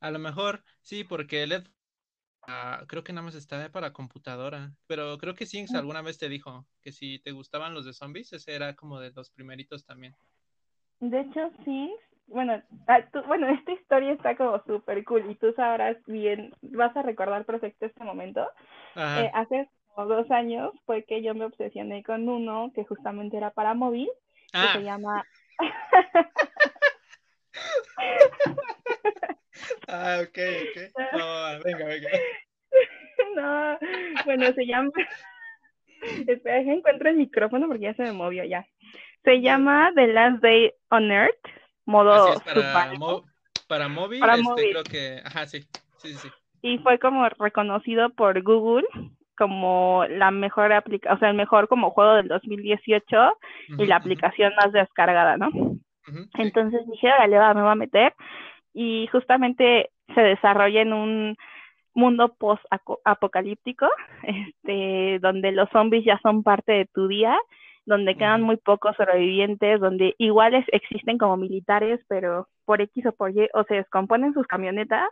[0.00, 1.64] A lo mejor, sí, porque Led
[2.46, 6.28] ah, creo que nada más está para computadora, pero creo que Sinx alguna vez te
[6.28, 10.14] dijo que si te gustaban los de zombies, ese era como de los primeritos también.
[11.00, 11.94] De hecho, sí,
[12.26, 16.96] bueno, ah, tú, bueno, esta historia está como súper cool y tú sabrás bien, vas
[16.96, 18.48] a recordar perfecto este momento.
[18.96, 23.50] Eh, hace como dos años fue que yo me obsesioné con uno que justamente era
[23.50, 24.08] para móvil,
[24.52, 25.24] que Ah, se llama...
[29.88, 30.76] ah, ok, ok.
[31.12, 32.10] Oh, venga, venga.
[33.36, 33.78] no,
[34.24, 34.90] bueno, se llama...
[36.26, 38.64] Espera, que encuentro el micrófono porque ya se me movió ya.
[39.24, 41.36] Se llama The Last Day on Earth,
[41.86, 43.24] modo Así es para, mo-
[43.66, 44.68] para móvil, para este, móvil.
[44.70, 45.62] creo que, ajá, sí,
[45.96, 46.34] sí, sí, sí.
[46.62, 48.86] y fue como reconocido por Google
[49.36, 53.38] como la mejor aplicación, o sea, el mejor como juego del 2018
[53.78, 55.50] y Ujú, la ujú, aplicación más descargada, ¿no?
[56.38, 58.14] Entonces dije, órale, va, me voy a meter
[58.74, 61.36] y justamente se desarrolla en un
[61.94, 63.86] mundo post-apocalíptico,
[64.22, 67.38] este, donde los zombies ya son parte de tu día,
[67.84, 73.30] donde quedan muy pocos sobrevivientes, donde iguales existen como militares, pero por X o por
[73.32, 75.08] Y, o se descomponen sus camionetas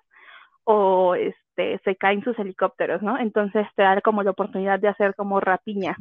[0.64, 3.18] o este, se caen sus helicópteros, ¿no?
[3.18, 5.96] Entonces te da como la oportunidad de hacer como rapiña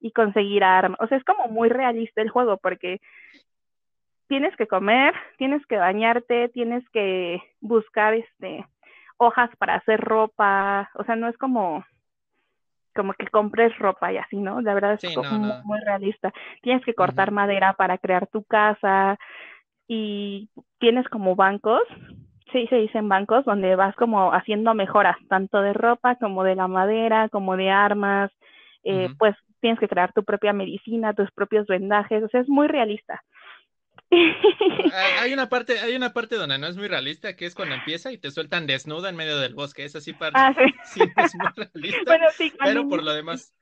[0.00, 0.98] y conseguir armas.
[1.00, 3.00] O sea, es como muy realista el juego porque
[4.32, 8.64] tienes que comer, tienes que bañarte, tienes que buscar este
[9.18, 11.84] hojas para hacer ropa, o sea, no es como
[12.94, 14.62] como que compres ropa y así, ¿no?
[14.62, 15.16] La verdad es
[15.64, 16.32] muy, realista.
[16.62, 19.18] Tienes que cortar madera para crear tu casa
[19.86, 21.82] y tienes como bancos,
[22.52, 26.68] sí se dicen bancos, donde vas como haciendo mejoras, tanto de ropa como de la
[26.68, 28.30] madera, como de armas,
[28.82, 32.66] eh, pues tienes que crear tu propia medicina, tus propios vendajes, o sea, es muy
[32.66, 33.22] realista.
[35.20, 38.12] hay una parte, hay una parte donde no es muy realista, que es cuando empieza
[38.12, 39.84] y te sueltan desnuda en medio del bosque.
[39.84, 41.00] Es así para ah, sí.
[41.16, 42.18] es muy realista.
[42.62, 43.54] pero por lo demás.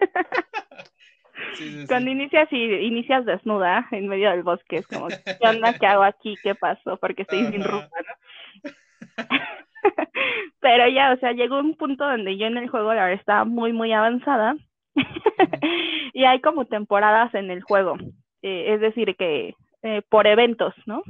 [1.88, 5.72] cuando inicias y inicias desnuda en medio del bosque, es como, ¿qué onda?
[5.72, 6.36] ¿Qué hago aquí?
[6.42, 6.98] ¿Qué pasó?
[6.98, 8.64] Porque estoy sin ropa, ¿no?
[10.60, 13.44] pero ya, o sea, llegó un punto donde yo en el juego la verdad estaba
[13.44, 14.56] muy, muy avanzada.
[16.12, 17.96] y hay como temporadas en el juego.
[18.42, 21.02] Eh, es decir, que eh, por eventos, ¿no?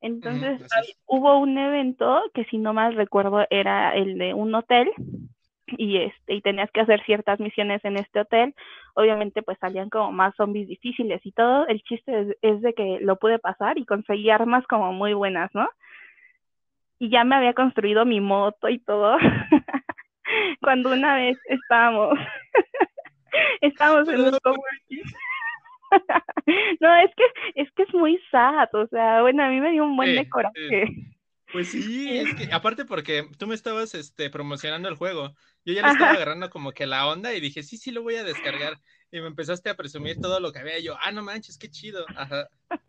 [0.00, 0.62] Entonces
[1.06, 4.92] hubo un evento que si no mal recuerdo era el de un hotel
[5.66, 8.54] y este y tenías que hacer ciertas misiones en este hotel.
[8.94, 11.66] Obviamente pues salían como más zombies difíciles y todo.
[11.66, 15.68] El chiste es, de que lo pude pasar y conseguí armas como muy buenas, ¿no?
[16.98, 19.16] Y ya me había construido mi moto y todo.
[20.60, 22.18] Cuando una vez estábamos
[23.60, 25.02] estábamos en un coworking
[26.80, 29.84] no, es que, es que es muy sad, o sea, bueno, a mí me dio
[29.84, 30.86] un buen de coraje.
[31.52, 35.32] Pues sí, es que aparte porque tú me estabas este, promocionando el juego,
[35.64, 38.16] yo ya le estaba agarrando como que la onda y dije, sí, sí, lo voy
[38.16, 38.74] a descargar.
[39.10, 40.80] Y me empezaste a presumir todo lo que había.
[40.80, 42.04] yo, ah, no manches, qué chido.
[42.16, 42.48] Ajá.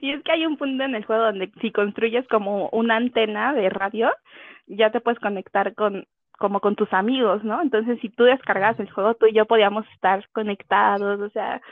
[0.00, 3.52] Y es que hay un punto en el juego donde si construyes como una antena
[3.52, 4.12] de radio,
[4.66, 6.06] ya te puedes conectar con
[6.38, 7.62] como con tus amigos, ¿no?
[7.62, 11.62] Entonces, si tú descargas el juego, tú y yo podíamos estar conectados, o sea,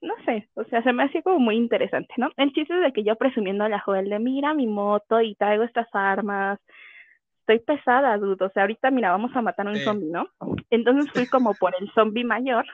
[0.00, 2.30] no sé, o sea, se me hacía como muy interesante, ¿no?
[2.36, 5.34] El chiste es de que yo presumiendo a la joven de, mira mi moto y
[5.34, 6.60] traigo estas armas,
[7.40, 10.28] estoy pesada, dude, o sea, ahorita, mira, vamos a matar a un zombie, ¿no?
[10.70, 12.66] Entonces fui como por el zombie mayor,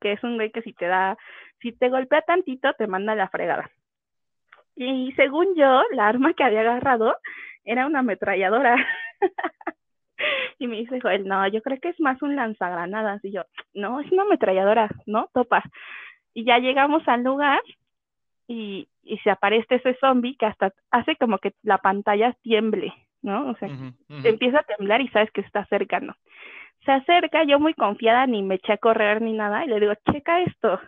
[0.00, 1.16] que es un güey que si te da,
[1.60, 3.70] si te golpea tantito, te manda la fregada.
[4.76, 7.16] Y según yo, la arma que había agarrado
[7.64, 8.76] era una ametralladora.
[10.58, 13.24] y me dice Joel, no, yo creo que es más un lanzagranadas.
[13.24, 13.42] Y yo,
[13.74, 15.28] no, es una ametralladora, ¿no?
[15.34, 15.64] Topa.
[16.34, 17.60] Y ya llegamos al lugar
[18.46, 23.50] y, y se aparece ese zombie que hasta hace como que la pantalla tiemble, ¿no?
[23.50, 23.68] O sea,
[24.24, 26.14] empieza a temblar y sabes que está cercano.
[26.84, 29.94] Se acerca, yo muy confiada, ni me eché a correr ni nada, y le digo,
[30.10, 30.80] checa esto.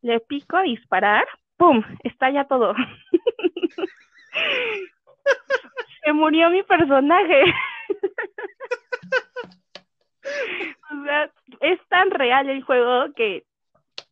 [0.00, 1.82] Le pico a disparar, ¡pum!
[2.02, 2.74] Está ya todo.
[6.04, 7.44] se murió mi personaje.
[10.90, 11.30] o sea,
[11.60, 13.44] es tan real el juego que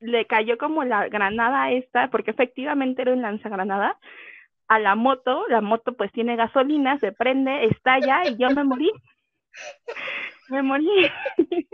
[0.00, 3.98] le cayó como la granada esta, porque efectivamente era un lanzagranada,
[4.68, 8.90] a la moto, la moto pues tiene gasolina, se prende, estalla y yo me morí.
[10.48, 11.10] Me morí.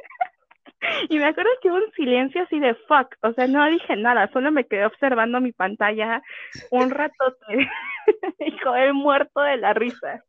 [1.09, 4.31] y me acuerdo que hubo un silencio así de fuck, o sea, no dije nada,
[4.33, 6.23] solo me quedé observando mi pantalla
[6.71, 7.71] un ratote.
[8.39, 10.25] Hijo, he muerto de la risa.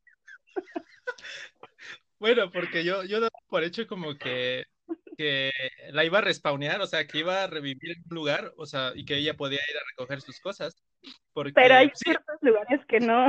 [2.20, 4.66] Bueno, porque yo, yo por hecho como que
[5.18, 5.52] que
[5.92, 8.92] la iba a respawnear, o sea, que iba a revivir en un lugar, o sea,
[8.96, 10.76] y que ella podía ir a recoger sus cosas.
[11.34, 13.28] Pero hay ciertos lugares que no.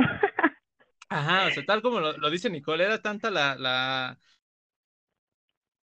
[1.09, 4.17] Ajá, o sea, tal como lo, dice Nicole, era tanta la, la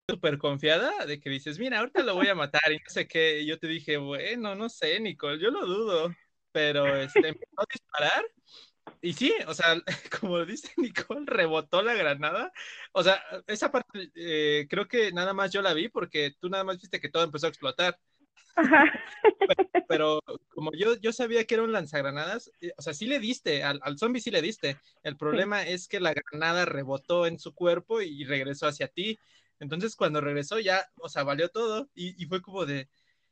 [0.07, 3.41] súper confiada de que dices, mira, ahorita lo voy a matar y no sé qué.
[3.41, 6.15] Y yo te dije, bueno, no sé, Nicole, yo lo dudo.
[6.51, 8.25] Pero este, empezó a disparar
[9.01, 9.75] y sí, o sea,
[10.21, 12.51] como dice Nicole, rebotó la granada.
[12.91, 16.63] O sea, esa parte eh, creo que nada más yo la vi porque tú nada
[16.63, 17.99] más viste que todo empezó a explotar.
[19.87, 23.63] Pero, como yo, yo sabía que era un lanzagranadas, eh, o sea, sí le diste,
[23.63, 24.77] al, al zombie sí le diste.
[25.03, 29.19] El problema es que la granada rebotó en su cuerpo y regresó hacia ti.
[29.59, 32.89] Entonces, cuando regresó ya, o sea, valió todo y, y fue como de,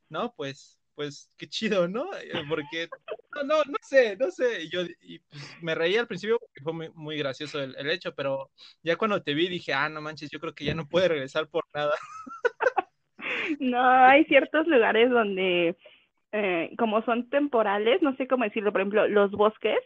[0.08, 2.12] no, pues pues qué chido, ¿no?
[2.16, 2.88] Eh, porque,
[3.36, 4.68] no, no, no sé, no sé.
[4.68, 8.12] Yo y, pues, me reí al principio porque fue muy, muy gracioso el, el, hecho,
[8.16, 8.50] pero
[8.82, 11.46] ya cuando te vi dije, ah, no manches, yo creo que ya no puede regresar
[11.46, 11.94] por nada.
[13.60, 15.74] No, hay ciertos lugares donde,
[16.32, 19.78] eh, como son temporales, no sé cómo decirlo, por ejemplo, los bosques.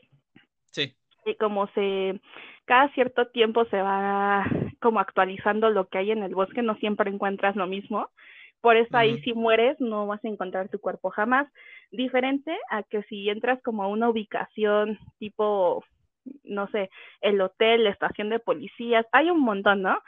[0.70, 0.96] Sí.
[1.24, 2.20] Y como se,
[2.64, 4.44] cada cierto tiempo se va
[4.80, 8.10] como actualizando lo que hay en el bosque, no siempre encuentras lo mismo.
[8.62, 11.48] Por eso ahí si mueres no vas a encontrar tu cuerpo jamás.
[11.90, 15.84] Diferente a que si entras como a una ubicación tipo,
[16.44, 16.88] no sé,
[17.20, 19.98] el hotel, la estación de policías, hay un montón, ¿no?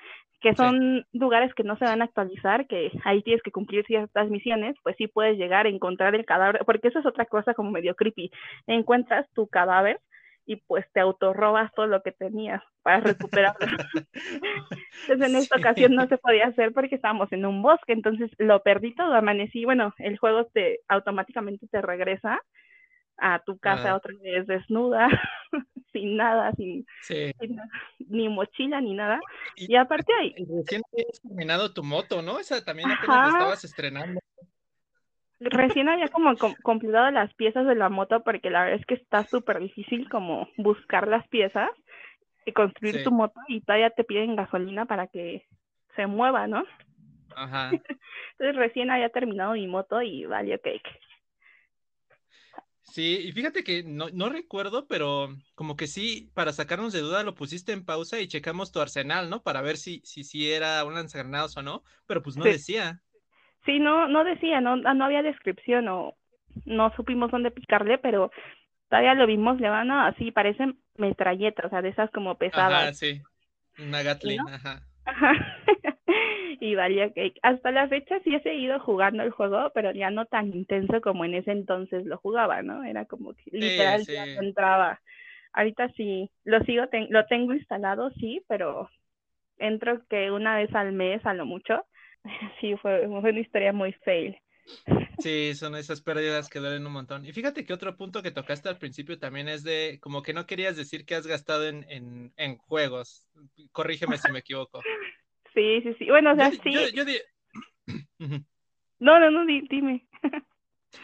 [0.41, 4.31] Que son lugares que no se van a actualizar, que ahí tienes que cumplir ciertas
[4.31, 7.73] misiones, pues sí puedes llegar a encontrar el cadáver, porque eso es otra cosa como
[7.73, 8.31] medio creepy.
[8.69, 9.99] Encuentras tu cadáver
[10.47, 13.67] y pues te autorrobas todo lo que tenías para recuperarlo.
[14.13, 18.63] entonces en esta ocasión no se podía hacer porque estábamos en un bosque, entonces lo
[18.63, 22.41] perdí todo, amanecí, bueno, el juego te automáticamente te regresa
[23.17, 25.09] a tu casa otra vez desnuda,
[25.93, 26.85] sin nada, sin,
[27.99, 29.21] ni mochila ni nada.
[29.57, 30.35] Y, aparte ahí...
[30.39, 32.39] Recién habías terminado tu moto, ¿no?
[32.39, 34.21] Esa también apenas estabas estrenando.
[35.41, 39.25] Recién había como completado las piezas de la moto porque la verdad es que está
[39.25, 41.71] súper difícil como buscar las piezas
[42.47, 45.45] y construir tu moto y todavía te piden gasolina para que
[45.97, 46.65] se mueva, ¿no?
[47.35, 47.71] Ajá.
[48.33, 51.01] Entonces recién había terminado mi moto y valió cake.
[52.83, 57.23] Sí, y fíjate que no, no, recuerdo, pero como que sí, para sacarnos de duda
[57.23, 59.43] lo pusiste en pausa y checamos tu arsenal, ¿no?
[59.43, 63.03] Para ver si, si, si era un lanzagranados o no, pero pues no decía.
[63.65, 66.15] Sí, no, no decía, no, no había descripción o
[66.67, 68.31] no supimos dónde picarle, pero
[68.89, 72.73] todavía lo vimos, le van a, así, parecen metralletas, o sea, de esas como pesadas.
[72.73, 73.23] Ajá, sí,
[73.79, 74.83] una Gatling, ajá.
[75.07, 75.33] Ajá.
[76.61, 80.27] y valía que hasta la fecha sí he seguido jugando el juego, pero ya no
[80.27, 82.85] tan intenso como en ese entonces lo jugaba, ¿no?
[82.85, 85.01] Era como que literal ya entraba.
[85.53, 88.89] Ahorita sí, lo sigo, lo tengo instalado, sí, pero
[89.59, 91.85] entro que una vez al mes a lo mucho.
[92.61, 94.37] Sí, fue, fue una historia muy fail.
[95.19, 97.25] Sí, son esas pérdidas que duelen un montón.
[97.27, 100.47] Y fíjate que otro punto que tocaste al principio también es de como que no
[100.47, 103.29] querías decir que has gastado en, en, en juegos.
[103.73, 104.81] Corrígeme si me equivoco.
[105.55, 106.07] Sí, sí, sí.
[106.07, 106.59] Bueno, o sea, sí.
[108.99, 110.07] No, no, no, dime.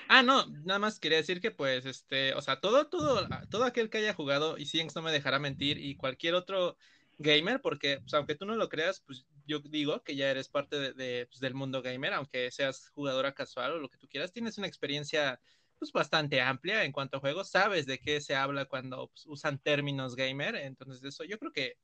[0.09, 3.91] Ah, no, nada más quería decir que pues, este, o sea, todo, todo, todo aquel
[3.91, 6.77] que haya jugado, y Sienx no me dejará mentir, y cualquier otro
[7.19, 10.95] gamer, porque pues, aunque tú no lo creas, pues yo digo que ya eres parte
[10.95, 14.59] de, pues, del mundo gamer, aunque seas jugadora casual o lo que tú quieras, tienes
[14.59, 15.41] una experiencia
[15.79, 19.59] pues bastante amplia en cuanto a juegos, sabes de qué se habla cuando pues, usan
[19.59, 21.79] términos gamer, entonces eso yo creo que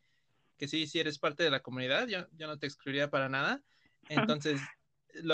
[0.56, 3.62] que sí, sí eres parte de la comunidad, yo, yo no te excluiría para nada.
[4.42, 4.60] Entonces,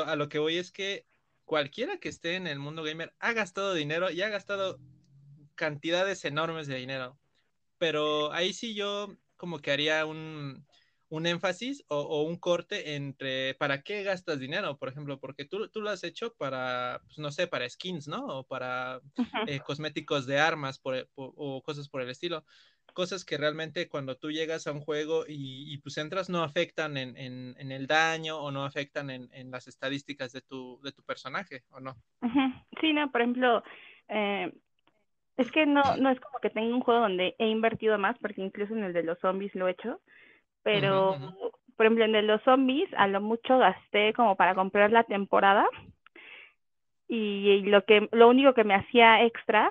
[0.06, 1.06] a lo que voy es que
[1.44, 4.78] cualquiera que esté en el mundo gamer ha gastado dinero y ha gastado
[5.54, 7.18] cantidades enormes de dinero.
[7.78, 10.66] Pero ahí sí yo como que haría un,
[11.12, 15.82] un énfasis o, un corte entre para qué gastas dinero, por ejemplo, porque tú, tú
[15.82, 18.24] lo has hecho para, pues, no sé, para skins, ¿no?
[18.26, 19.02] O para
[19.46, 22.44] eh, cosméticos de armas o cosas por el estilo
[22.94, 27.16] cosas que realmente cuando tú llegas a un juego y, pues entras no afectan en,
[27.16, 31.62] en, el daño o no afectan en, en, las estadísticas de tu, de tu personaje,
[31.70, 31.96] ¿o no?
[32.80, 33.62] Sí, no, por ejemplo,
[34.08, 34.52] eh,
[35.38, 38.42] es que no, no es como que tenga un juego donde he invertido más, porque
[38.42, 40.00] incluso en el de los zombies lo he hecho,
[40.62, 41.16] pero,
[41.76, 45.04] por ejemplo, en el de los zombies a lo mucho gasté como para comprar la
[45.04, 45.66] temporada
[47.08, 49.70] y lo que lo único que me hacía extra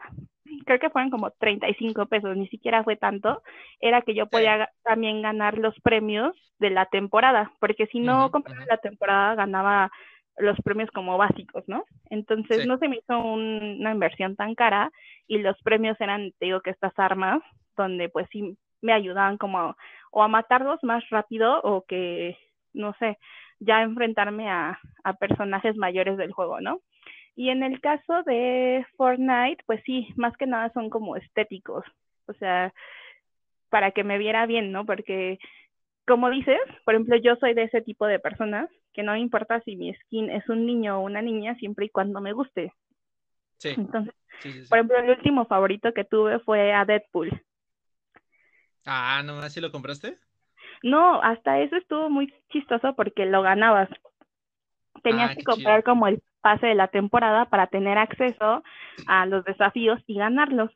[0.65, 3.41] creo que fueron como 35 pesos, ni siquiera fue tanto,
[3.79, 8.65] era que yo podía también ganar los premios de la temporada, porque si no compraba
[8.65, 9.91] la temporada ganaba
[10.37, 11.83] los premios como básicos, ¿no?
[12.09, 14.91] Entonces no se me hizo una inversión tan cara
[15.27, 17.41] y los premios eran, te digo que estas armas,
[17.77, 19.75] donde pues sí me ayudaban como
[20.11, 22.37] o a matarlos más rápido o que,
[22.73, 23.17] no sé,
[23.59, 26.81] ya enfrentarme a, a personajes mayores del juego, ¿no?
[27.35, 31.85] Y en el caso de Fortnite, pues sí, más que nada son como estéticos,
[32.27, 32.73] o sea,
[33.69, 34.85] para que me viera bien, ¿no?
[34.85, 35.39] Porque,
[36.05, 39.75] como dices, por ejemplo, yo soy de ese tipo de personas que no importa si
[39.77, 42.73] mi skin es un niño o una niña, siempre y cuando me guste.
[43.57, 43.69] Sí.
[43.77, 44.13] Entonces,
[44.69, 47.31] por ejemplo, el último favorito que tuve fue a Deadpool.
[48.85, 50.17] Ah, ¿no más si lo compraste?
[50.83, 53.89] No, hasta eso estuvo muy chistoso porque lo ganabas.
[55.03, 58.63] Tenías ah, que comprar como el pase de la temporada para tener acceso
[59.07, 60.71] a los desafíos y ganarlos.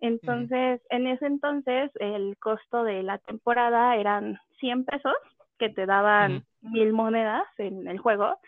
[0.00, 5.14] Entonces, en ese entonces, el costo de la temporada eran 100 pesos,
[5.58, 8.38] que te daban mil monedas en el juego,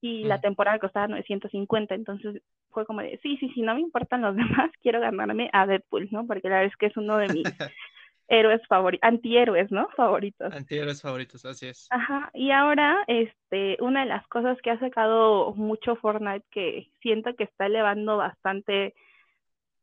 [0.00, 1.94] y la temporada costaba 950.
[1.94, 5.66] Entonces, fue como de, sí, sí, sí, no me importan los demás, quiero ganarme a
[5.66, 6.26] Deadpool, ¿no?
[6.26, 7.44] Porque la verdad es que es uno de mis
[8.28, 9.88] héroes favoritos, antihéroes, ¿no?
[9.96, 10.54] Favoritos.
[10.54, 11.88] Antihéroes favoritos, así es.
[11.90, 17.34] Ajá, y ahora, este, una de las cosas que ha sacado mucho Fortnite que siento
[17.34, 18.94] que está elevando bastante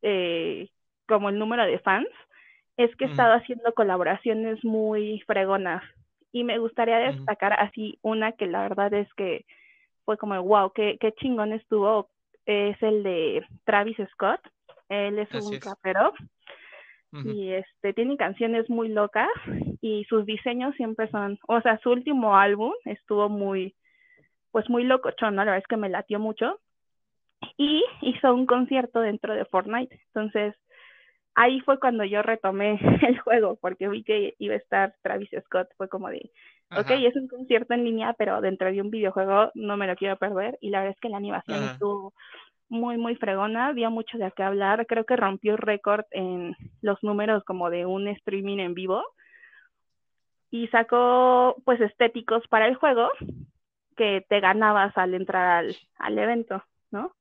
[0.04, 0.70] eh,
[1.08, 2.08] como el número de fans,
[2.78, 5.84] es que he estado haciendo colaboraciones muy fregonas.
[6.32, 9.46] Y me gustaría destacar así una que la verdad es que
[10.04, 12.10] fue como, wow, qué, qué chingón estuvo,
[12.46, 14.42] es el de Travis Scott.
[14.90, 16.14] Él es un rapero
[17.24, 19.30] y este tiene canciones muy locas
[19.82, 23.76] y sus diseños siempre son, o sea, su último álbum estuvo muy
[24.52, 25.44] pues muy locochón, ¿no?
[25.44, 26.62] La verdad es que me latió mucho.
[27.58, 30.00] Y hizo un concierto dentro de Fortnite.
[30.08, 30.56] Entonces,
[31.36, 35.68] ahí fue cuando yo retomé el juego, porque vi que iba a estar Travis Scott,
[35.78, 36.32] fue como de,
[36.76, 40.18] ok, es un concierto en línea, pero dentro de un videojuego no me lo quiero
[40.18, 42.14] perder, y la verdad es que la animación estuvo
[42.70, 47.44] muy, muy fregona, dio mucho de qué hablar, creo que rompió récord en los números
[47.44, 49.04] como de un streaming en vivo,
[50.52, 53.10] y sacó pues estéticos para el juego
[53.98, 57.14] que te ganabas al entrar al, al evento, ¿no?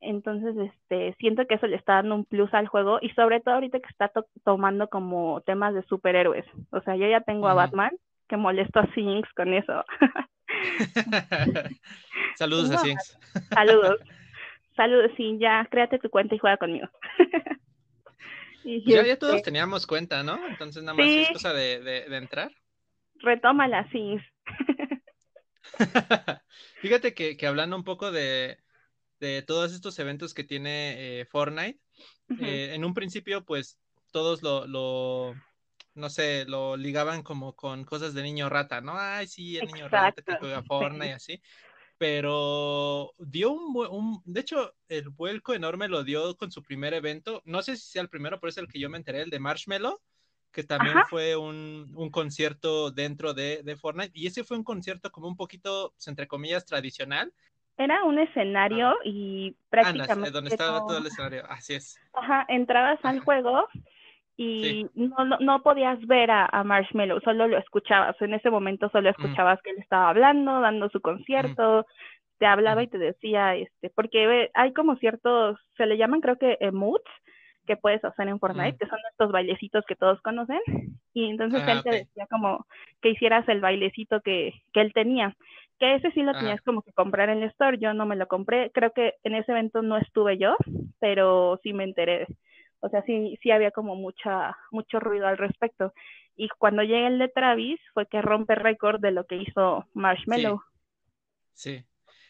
[0.00, 3.54] Entonces, este, siento que eso le está dando un plus al juego y sobre todo
[3.54, 4.10] ahorita que está
[4.44, 6.44] tomando como temas de superhéroes.
[6.70, 7.90] O sea, yo ya tengo a Batman,
[8.28, 9.84] que molesto a Sinks con eso.
[12.36, 13.18] Saludos a Sinks.
[13.50, 13.98] Saludos.
[14.78, 16.86] Saludos, sí, ya, créate tu cuenta y juega conmigo.
[18.64, 20.38] y ya, ya todos este teníamos cuenta, ¿no?
[20.46, 22.52] Entonces nada más es cosa de, de, de entrar.
[23.16, 24.24] Retómala, Sinks.
[26.80, 28.58] Fíjate que, que hablando un poco de,
[29.18, 31.80] de todos estos eventos que tiene eh, Fortnite.
[32.40, 33.80] Eh, en un principio, pues
[34.12, 35.34] todos lo, lo,
[35.94, 38.92] no sé, lo ligaban como con cosas de niño rata, ¿no?
[38.96, 41.42] Ay, sí, el niño rata que juega Fortnite y así.
[41.98, 47.42] Pero dio un, un, de hecho, el vuelco enorme lo dio con su primer evento.
[47.44, 49.40] No sé si sea el primero, pero es el que yo me enteré, el de
[49.40, 50.00] Marshmallow,
[50.52, 54.12] que también fue un, un, concierto dentro de, de, Fortnite.
[54.14, 57.32] Y ese fue un concierto como un poquito, entre comillas, tradicional,
[57.78, 60.32] era un escenario y prácticamente...
[60.32, 61.96] donde estaba todo el escenario, así es.
[62.12, 63.68] Ajá, entrabas al juego
[64.40, 68.14] y no, no, podías ver a, Marshmallow, solo lo escuchabas.
[68.22, 71.84] En ese momento solo escuchabas que él estaba hablando, dando su concierto,
[72.38, 76.56] te hablaba y te decía, este, porque hay como ciertos, se le llaman creo que
[76.60, 77.12] emotes
[77.66, 80.60] que puedes hacer en Fortnite, que son estos bailecitos que todos conocen,
[81.12, 82.64] y entonces ah, él te decía como
[83.02, 85.36] que hicieras el bailecito que, que él tenía
[85.78, 88.26] que ese sí lo tenías como que comprar en el store, yo no me lo
[88.26, 90.56] compré, creo que en ese evento no estuve yo,
[90.98, 92.26] pero sí me enteré,
[92.80, 95.92] o sea, sí, sí había como mucha, mucho ruido al respecto.
[96.36, 100.62] Y cuando llega el de Travis fue que rompe récord de lo que hizo Marshmallow.
[101.52, 101.84] Sí.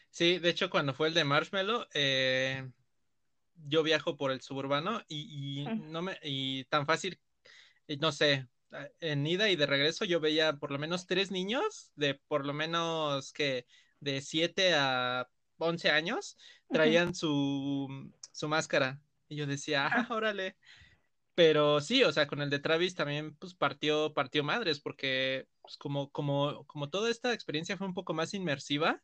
[0.09, 2.67] sí, de hecho cuando fue el de Marshmallow, eh,
[3.67, 7.19] yo viajo por el suburbano y, y no me, y tan fácil,
[7.99, 8.47] no sé,
[8.99, 12.53] en ida y de regreso yo veía por lo menos tres niños de por lo
[12.53, 13.65] menos que
[13.99, 15.27] de 7 a
[15.57, 16.37] 11 años
[16.71, 19.01] traían su, su máscara.
[19.29, 20.57] Y yo decía, ah, órale.
[21.35, 25.77] Pero sí, o sea, con el de Travis también pues partió, partió madres, porque pues,
[25.77, 29.01] como, como, como toda esta experiencia fue un poco más inmersiva,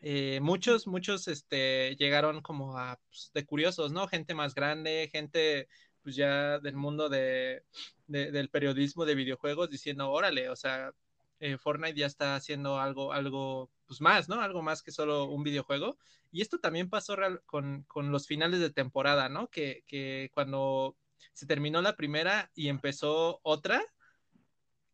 [0.00, 4.08] eh, muchos, muchos este, llegaron como a, pues, de curiosos, ¿no?
[4.08, 5.68] Gente más grande, gente
[6.02, 7.64] pues ya del mundo de,
[8.06, 10.92] del periodismo de videojuegos diciendo, órale, o sea,
[11.40, 14.40] eh, Fortnite ya está haciendo algo, algo, pues más, ¿no?
[14.40, 15.98] Algo más que solo un videojuego.
[16.30, 17.14] Y esto también pasó
[17.44, 19.48] con, con los finales de temporada, ¿no?
[19.48, 20.96] Que, que, cuando
[21.34, 23.82] se terminó la primera y empezó otra,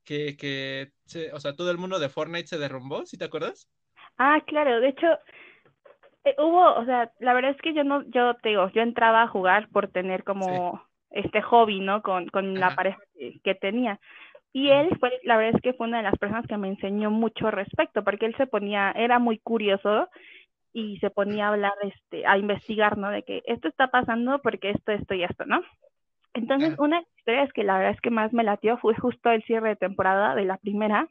[0.04, 0.90] que, que
[1.32, 3.70] o sea, todo el mundo de Fortnite se derrumbó, ¿sí te acuerdas?
[4.16, 5.06] Ah, claro, de hecho,
[6.24, 9.22] eh, hubo, o sea, la verdad es que yo no, yo te digo, yo entraba
[9.22, 12.02] a jugar por tener como este hobby, ¿no?
[12.02, 12.98] Con, con la pareja
[13.44, 14.00] que, tenía.
[14.52, 17.10] Y él fue, la verdad es que fue una de las personas que me enseñó
[17.10, 20.08] mucho respecto, porque él se ponía, era muy curioso
[20.72, 23.10] y se ponía a hablar, este, a investigar, ¿no?
[23.10, 25.62] De que esto está pasando porque esto, esto y esto, ¿no?
[26.34, 29.30] Entonces, una de las historias que la verdad es que más me latió fue justo
[29.30, 31.08] el cierre de temporada de la primera,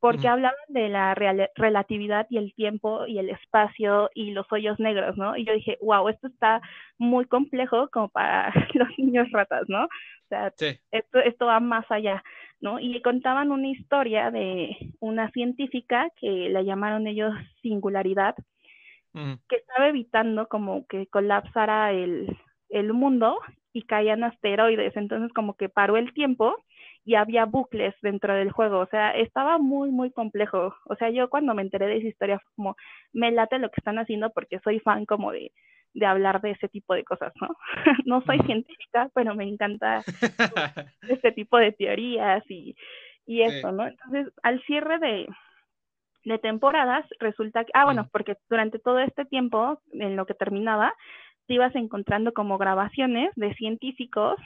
[0.00, 5.16] porque hablaban de la relatividad y el tiempo y el espacio y los hoyos negros,
[5.16, 5.36] ¿no?
[5.36, 6.60] Y yo dije, wow, esto está
[6.98, 9.84] muy complejo como para los niños ratas, ¿no?
[9.84, 10.52] O sea,
[10.90, 12.22] esto, esto va más allá,
[12.60, 12.80] ¿no?
[12.80, 17.32] Y contaban una historia de una científica que la llamaron ellos
[17.62, 18.34] singularidad,
[19.48, 22.36] que estaba evitando como que colapsara el,
[22.68, 23.38] el mundo
[23.72, 26.54] y caían asteroides, entonces como que paró el tiempo
[27.04, 30.74] y había bucles dentro del juego, o sea, estaba muy, muy complejo.
[30.86, 32.76] O sea, yo cuando me enteré de esa historia fue como,
[33.12, 35.52] me late lo que están haciendo porque soy fan como de,
[35.96, 37.48] de hablar de ese tipo de cosas, ¿no?
[38.04, 40.02] no soy científica, pero me encanta
[41.08, 42.76] este tipo de teorías y,
[43.26, 43.86] y eso, ¿no?
[43.86, 45.26] Entonces, al cierre de,
[46.24, 50.92] de temporadas, resulta que, ah, bueno, porque durante todo este tiempo, en lo que terminaba,
[51.46, 54.36] te ibas encontrando como grabaciones de científicos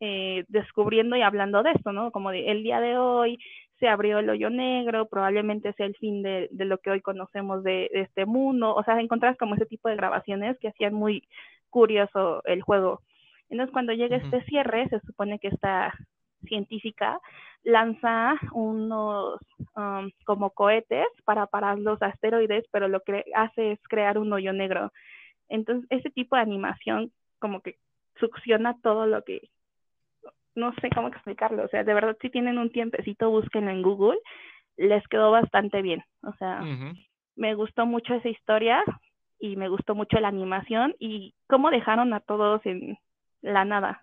[0.00, 2.10] eh, descubriendo y hablando de esto, ¿no?
[2.10, 3.38] Como de el día de hoy
[3.78, 7.90] se abrió el hoyo negro, probablemente sea el fin de, lo que hoy conocemos de,
[7.92, 11.28] este mundo, o sea, encontras como ese tipo de grabaciones que hacían muy
[11.70, 13.02] curioso el juego.
[13.50, 15.94] Entonces, cuando llega este cierre, se supone que esta
[16.46, 17.20] científica
[17.64, 19.40] lanza unos
[19.76, 24.52] um, como cohetes para parar los asteroides, pero lo que hace es crear un hoyo
[24.52, 24.92] negro.
[25.48, 27.76] Entonces, ese tipo de animación como que
[28.18, 29.48] succiona todo lo que
[30.58, 34.18] no sé cómo explicarlo, o sea, de verdad si tienen un tiempecito, búsquenlo en Google,
[34.76, 36.62] les quedó bastante bien, o sea,
[37.36, 38.82] me gustó mucho esa historia
[39.38, 42.98] y me gustó mucho la animación y cómo dejaron a todos en
[43.40, 44.02] la nada,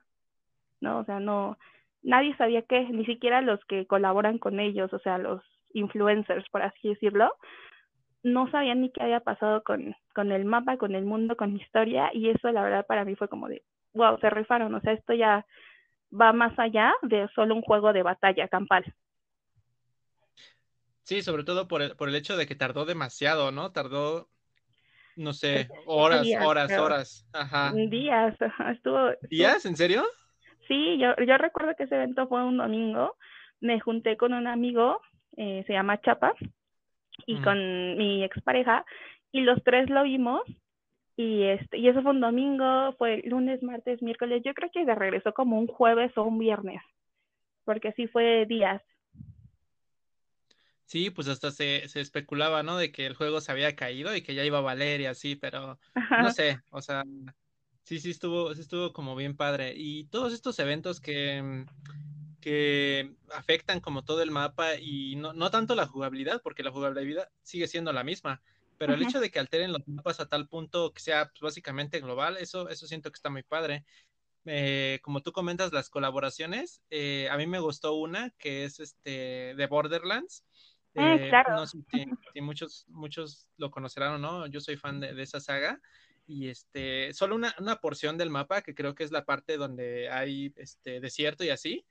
[0.79, 0.99] ¿no?
[0.99, 1.57] O sea, no,
[2.01, 5.41] nadie sabía qué, ni siquiera los que colaboran con ellos, o sea, los
[5.73, 7.33] influencers, por así decirlo,
[8.23, 11.61] no sabían ni qué había pasado con, con el mapa, con el mundo, con la
[11.61, 13.61] historia, y eso la verdad para mí fue como de,
[13.93, 15.45] wow, se rifaron, o sea, esto ya
[16.19, 18.83] va más allá de solo un juego de batalla campal.
[21.03, 23.71] Sí, sobre todo por el, por el hecho de que tardó demasiado, ¿no?
[23.71, 24.27] Tardó,
[25.15, 27.29] no sé, horas, horas, horas.
[27.31, 27.71] Ajá.
[27.73, 28.35] Días,
[28.71, 29.11] estuvo.
[29.29, 29.65] ¿Días?
[29.65, 30.03] ¿En serio?
[30.67, 33.15] Sí, yo, yo recuerdo que ese evento fue un domingo.
[33.61, 34.99] Me junté con un amigo,
[35.37, 36.33] eh, se llama Chapa,
[37.25, 38.83] y con mi expareja,
[39.31, 40.41] y los tres lo vimos.
[41.17, 44.41] Y, este, y eso fue un domingo, fue lunes, martes, miércoles.
[44.45, 46.81] Yo creo que de regresó como un jueves o un viernes,
[47.63, 48.81] porque sí fue días.
[50.85, 52.77] Sí, pues hasta se, se especulaba, ¿no?
[52.77, 55.35] De que el juego se había caído y que ya iba a valer y así,
[55.35, 55.79] pero
[56.11, 57.03] no sé, o sea,
[57.83, 59.73] sí, sí estuvo, sí estuvo como bien padre.
[59.75, 61.65] Y todos estos eventos que,
[62.39, 67.29] que afectan como todo el mapa y no, no tanto la jugabilidad, porque la jugabilidad
[67.41, 68.43] sigue siendo la misma,
[68.77, 71.99] pero el hecho de que alteren los mapas a tal punto que sea pues, básicamente
[71.99, 73.85] global, eso, eso siento que está muy padre.
[74.45, 79.55] Eh, como tú comentas, las colaboraciones, eh, a mí me gustó una que es este
[79.55, 80.43] de Borderlands,
[80.95, 81.55] Ah, eh, claro.
[81.55, 81.77] No sé
[82.33, 85.81] si, muchos, muchos lo conocerán o no, yo soy fan de, esa saga.
[86.27, 90.09] Y este, solo una, una, porción del mapa, que creo que es la parte donde
[90.09, 91.85] hay este desierto y así,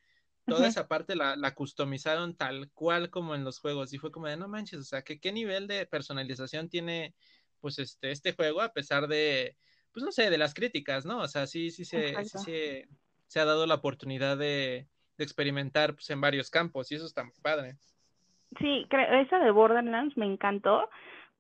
[0.47, 3.92] toda esa parte la, la, customizaron tal cual como en los juegos.
[3.92, 7.14] Y fue como de no manches, o sea, que qué nivel de personalización tiene
[7.61, 9.57] pues este, este juego, a pesar de,
[9.92, 11.20] pues no sé, de las críticas, ¿no?
[11.20, 12.84] O sea, sí, sí se, sí
[13.26, 14.86] se, ha dado la oportunidad de,
[15.16, 17.76] de experimentar pues, en varios campos, y eso está muy padre.
[18.59, 20.88] Sí, creo, esa de Borderlands me encantó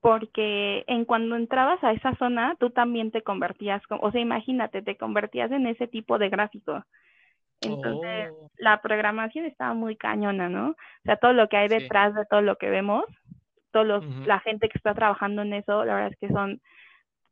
[0.00, 4.96] porque en cuando entrabas a esa zona, tú también te convertías, o sea, imagínate, te
[4.96, 6.84] convertías en ese tipo de gráfico.
[7.64, 8.50] Entonces, oh.
[8.56, 10.70] la programación estaba muy cañona, ¿no?
[10.70, 13.04] O sea, todo lo que hay detrás de todo lo que vemos,
[13.72, 16.60] todos la gente que está trabajando en eso, la verdad es que son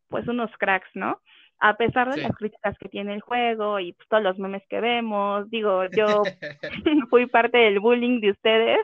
[0.08, 1.20] pues unos cracks, ¿no?
[1.62, 4.80] a pesar de las críticas que tiene el juego y pues, todos los memes que
[4.80, 6.22] vemos, digo, yo
[7.10, 8.80] fui parte del bullying de ustedes.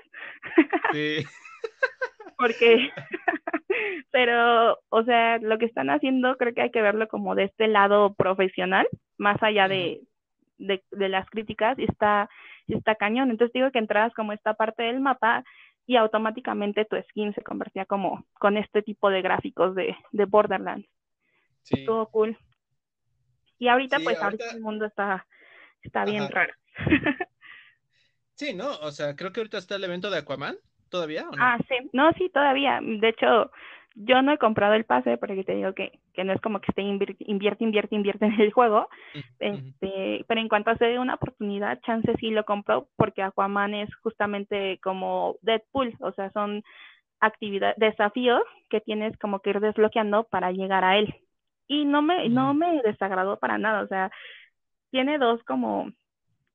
[0.92, 1.24] Sí.
[2.38, 2.88] Porque,
[4.12, 7.66] pero, o sea, lo que están haciendo creo que hay que verlo como de este
[7.66, 8.86] lado profesional,
[9.16, 10.02] más allá de,
[10.58, 12.28] de, las críticas, y está,
[12.66, 13.30] está cañón.
[13.30, 15.44] Entonces digo que entrabas como esta parte del mapa
[15.86, 20.88] y automáticamente tu skin se convertía como con este tipo de gráficos de, de Borderlands.
[21.62, 21.80] Sí.
[21.80, 22.36] Estuvo cool.
[23.58, 24.50] Y ahorita, pues, ahorita...
[24.52, 25.26] el mundo está,
[25.82, 26.52] está bien raro.
[28.34, 28.70] sí, ¿no?
[28.78, 30.56] O sea, creo que ahorita está el evento de Aquaman,
[30.88, 31.28] ¿todavía?
[31.28, 31.42] ¿o no?
[31.42, 32.80] Ah, sí, no, sí, todavía.
[32.82, 33.50] De hecho,
[34.00, 36.70] yo no he comprado el pase porque te digo que, que no es como que
[36.70, 37.24] esté invierte,
[37.64, 38.88] invierte, invierte, en el juego.
[39.40, 43.92] este, pero en cuanto se dé una oportunidad, chance sí lo compro porque Aquaman es
[43.96, 46.62] justamente como Deadpool, o sea, son
[47.20, 51.12] actividades, desafíos que tienes como que ir desbloqueando para llegar a él.
[51.66, 54.10] Y no me, no me desagradó para nada, o sea,
[54.90, 55.90] tiene dos como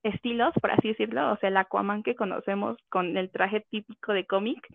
[0.02, 4.26] estilos, por así decirlo, o sea, el Aquaman que conocemos con el traje típico de
[4.26, 4.66] cómic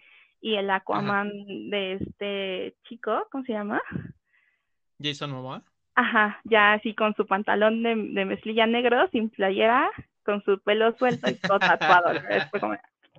[0.41, 1.31] y el Aquaman
[1.69, 3.81] de este chico, ¿cómo se llama?
[5.01, 5.63] Jason Momoa.
[5.95, 9.89] Ajá, ya así con su pantalón de, de mezclilla negro, sin playera,
[10.23, 12.13] con su pelo suelto y todo tatuado.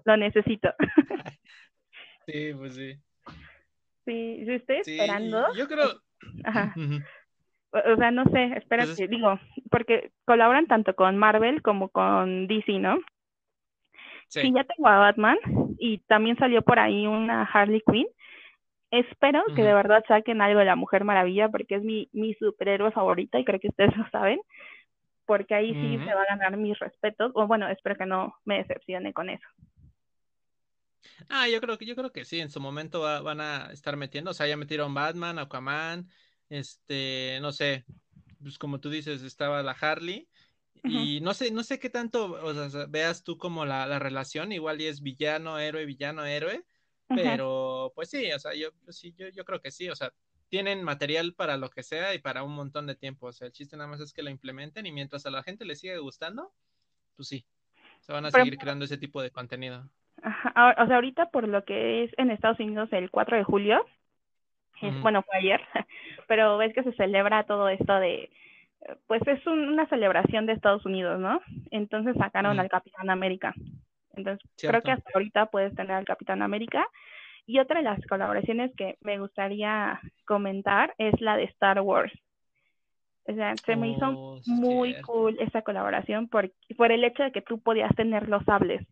[0.04, 0.72] lo necesito.
[2.26, 2.96] sí, pues sí.
[4.06, 5.54] Sí, yo estoy esperando.
[5.54, 6.00] Yo creo,
[6.44, 6.74] Ajá.
[7.72, 9.38] O sea, no sé, espera que digo,
[9.70, 12.98] porque colaboran tanto con Marvel como con DC, ¿no?
[14.30, 14.52] Sí.
[14.54, 15.38] ya tengo a Batman
[15.78, 18.06] y también salió por ahí una Harley Quinn.
[18.92, 22.92] Espero que de verdad saquen algo de la Mujer Maravilla porque es mi, mi superhéroe
[22.92, 24.40] favorita y creo que ustedes lo saben,
[25.26, 28.58] porque ahí sí se va a ganar mis respetos, o bueno, espero que no me
[28.58, 29.46] decepcione con eso.
[31.28, 34.32] Ah, yo creo que, yo creo que sí, en su momento van a estar metiendo,
[34.32, 36.08] o sea, ya metieron Batman, Aquaman,
[36.48, 37.84] este, no sé,
[38.42, 40.28] pues como tú dices, estaba la Harley,
[40.84, 44.52] y no sé, no sé qué tanto, o sea, veas tú como la, la relación,
[44.52, 46.64] igual y es villano, héroe, villano, héroe,
[47.08, 50.12] pero pues sí, o sea, yo, sí, yo, yo creo que sí, o sea,
[50.48, 53.52] tienen material para lo que sea y para un montón de tiempo, o sea, el
[53.52, 56.52] chiste nada más es que lo implementen y mientras a la gente le sigue gustando,
[57.16, 57.44] pues sí,
[58.00, 59.88] se van a seguir creando ese tipo de contenido.
[60.22, 63.86] O sea, ahorita por lo que es en Estados Unidos el 4 de julio,
[65.02, 65.60] bueno, fue ayer,
[66.28, 68.30] pero ves que se celebra todo esto de,
[69.06, 71.40] pues es una celebración de Estados Unidos, ¿no?
[71.70, 73.54] Entonces sacaron al Capitán América.
[74.14, 76.86] Entonces creo que hasta ahorita puedes tener al Capitán América.
[77.46, 82.12] Y otra de las colaboraciones que me gustaría comentar es la de Star Wars.
[83.24, 85.06] O sea, se me hizo Oh, muy cierto.
[85.12, 88.86] cool esa colaboración por, por el hecho de que tú podías tener los sables.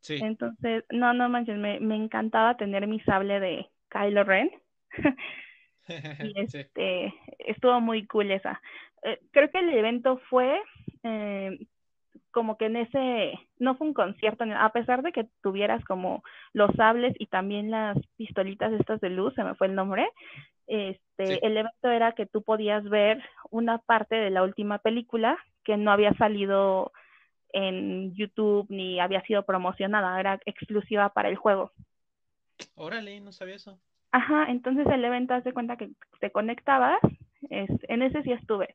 [0.00, 0.18] Sí.
[0.22, 4.50] Entonces, no, no manches, me, me encantaba tener mi sable de Kylo Ren.
[6.24, 6.58] y Sí.
[6.58, 8.60] este, estuvo muy cool esa.
[9.02, 10.60] Eh, creo que el evento fue
[11.02, 11.58] eh,
[12.30, 16.22] como que en ese, no fue un concierto, a pesar de que tuvieras como
[16.52, 20.08] los sables y también las pistolitas estas de luz, se me fue el nombre,
[20.66, 21.38] este, Sí.
[21.42, 25.90] el evento era que tú podías ver una parte de la última película que no
[25.90, 26.92] había salido
[27.52, 31.72] en YouTube ni había sido promocionada, era exclusiva para el juego.
[32.74, 33.80] Órale, no sabía eso.
[34.12, 35.90] Ajá, entonces el evento hace cuenta que
[36.20, 36.98] te conectabas,
[37.50, 38.74] es, en ese sí estuve,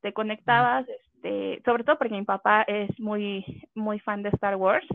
[0.00, 4.86] te conectabas, este, sobre todo porque mi papá es muy, muy fan de Star Wars.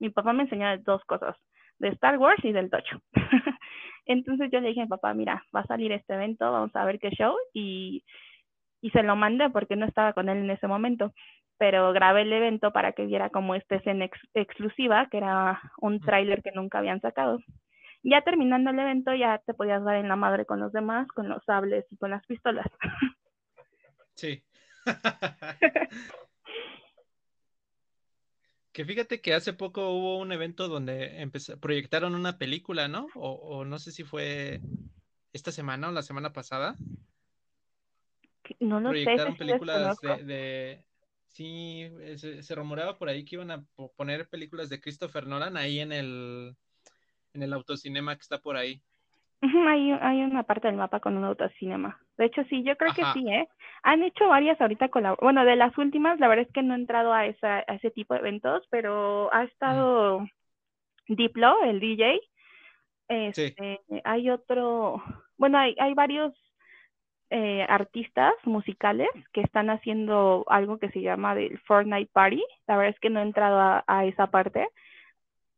[0.00, 1.36] Mi papá me enseñó dos cosas,
[1.78, 3.00] de Star Wars y del tocho.
[4.06, 6.84] entonces yo le dije a mi papá, mira, va a salir este evento, vamos a
[6.84, 8.04] ver qué show, y,
[8.82, 11.12] y se lo mandé porque no estaba con él en ese momento,
[11.58, 16.00] pero grabé el evento para que viera como esta escena ex exclusiva, que era un
[16.00, 17.40] tráiler que nunca habían sacado.
[18.08, 21.28] Ya terminando el evento, ya te podías dar en la madre con los demás, con
[21.28, 22.66] los sables y con las pistolas.
[24.14, 24.42] Sí.
[28.72, 33.08] que fíjate que hace poco hubo un evento donde empezó, proyectaron una película, ¿no?
[33.14, 34.60] O, o, no sé si fue
[35.32, 36.76] esta semana o la semana pasada.
[38.58, 39.38] No lo proyectaron sé.
[39.38, 40.84] películas de, de,
[41.26, 43.64] Sí, se, se, rumoraba por ahí que iban a
[43.96, 46.56] poner películas de Christopher Nolan ahí en el,
[47.34, 48.80] en el autocinema que está por ahí.
[49.40, 52.00] Hay, hay una parte del mapa con un autocinema.
[52.16, 53.12] De hecho, sí, yo creo Ajá.
[53.12, 53.48] que sí, ¿eh?
[53.84, 55.14] Han hecho varias ahorita con la...
[55.14, 57.92] Bueno, de las últimas, la verdad es que no he entrado a, esa, a ese
[57.92, 60.28] tipo de eventos, pero ha estado mm.
[61.14, 62.20] Diplo, el DJ.
[63.08, 64.00] Este, sí.
[64.04, 65.02] Hay otro...
[65.36, 66.34] Bueno, hay, hay varios
[67.30, 72.42] eh, artistas musicales que están haciendo algo que se llama del Fortnite Party.
[72.66, 74.66] La verdad es que no he entrado a, a esa parte,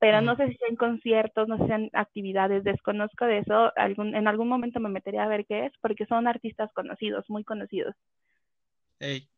[0.00, 4.16] pero no sé si sean conciertos, no sé si sean actividades, desconozco de eso, algún,
[4.16, 7.94] en algún momento me metería a ver qué es, porque son artistas conocidos, muy conocidos.
[8.98, 9.28] Hey.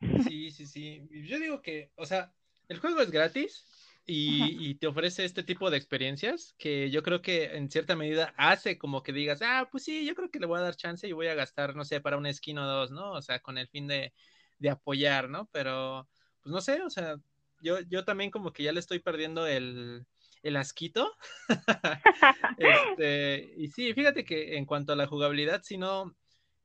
[0.28, 1.08] Sí, sí, sí.
[1.28, 2.32] Yo digo que, o sea,
[2.68, 3.64] el juego es gratis
[4.04, 8.34] y, y, te ofrece este tipo de experiencias que yo creo que en cierta medida
[8.36, 11.06] hace como que digas, ah, pues sí, yo creo que le voy a dar chance
[11.06, 13.12] y voy a gastar, no sé, para una skin o dos, ¿no?
[13.12, 14.12] O sea, con el fin de,
[14.58, 15.48] de apoyar, ¿no?
[15.52, 16.08] Pero,
[16.40, 17.16] pues no sé, o sea,
[17.62, 20.06] yo, yo también como que ya le estoy perdiendo el,
[20.42, 21.12] el asquito.
[22.58, 26.14] este, y sí, fíjate que en cuanto a la jugabilidad, si no,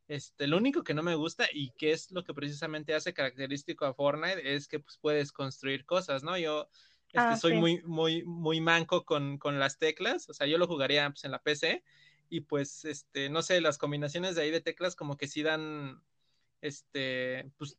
[0.07, 3.85] este, lo único que no me gusta y que es lo que precisamente hace característico
[3.85, 6.37] a Fortnite es que pues, puedes construir cosas, ¿no?
[6.37, 6.69] Yo
[7.07, 7.57] este, ah, soy sí.
[7.57, 11.31] muy, muy, muy manco con, con, las teclas, o sea, yo lo jugaría pues, en
[11.31, 11.83] la PC
[12.29, 16.01] y pues, este, no sé, las combinaciones de ahí de teclas como que sí dan,
[16.61, 17.77] este, pues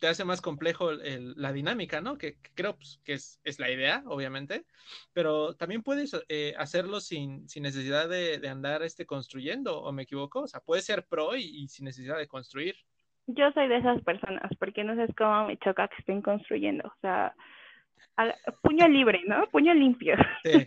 [0.00, 2.16] te hace más complejo el, la dinámica, ¿no?
[2.16, 4.64] Que, que creo pues, que es, es, la idea, obviamente,
[5.12, 10.02] pero también puedes eh, hacerlo sin, sin necesidad de, de, andar este, construyendo, ¿o me
[10.02, 10.40] equivoco?
[10.40, 12.74] O sea, puedes ser pro y, y, sin necesidad de construir.
[13.26, 17.00] Yo soy de esas personas, porque no sé cómo me choca que estén construyendo, o
[17.02, 17.34] sea,
[18.62, 19.46] puño libre, ¿no?
[19.48, 20.16] Puño limpio.
[20.42, 20.66] Sí,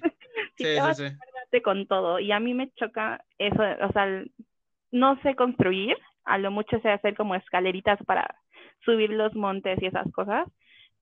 [0.57, 1.03] si sí, sí,
[1.51, 1.61] sí.
[1.61, 4.23] con todo, y a mí me choca eso, o sea,
[4.91, 8.42] no sé construir, a lo mucho sé hacer como escaleritas para
[8.83, 10.47] subir los montes y esas cosas,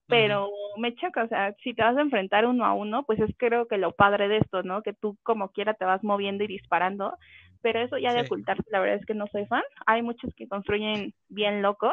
[0.06, 0.80] pero uh -huh.
[0.80, 3.66] me choca, o sea, si te vas a enfrentar uno a uno, pues es creo
[3.66, 4.82] que lo padre de esto, ¿no?
[4.82, 7.16] Que tú como quiera te vas moviendo y disparando,
[7.62, 8.26] pero eso ya de sí.
[8.26, 9.62] ocultarse, la verdad es que no soy fan.
[9.86, 11.92] Hay muchos que construyen bien loco,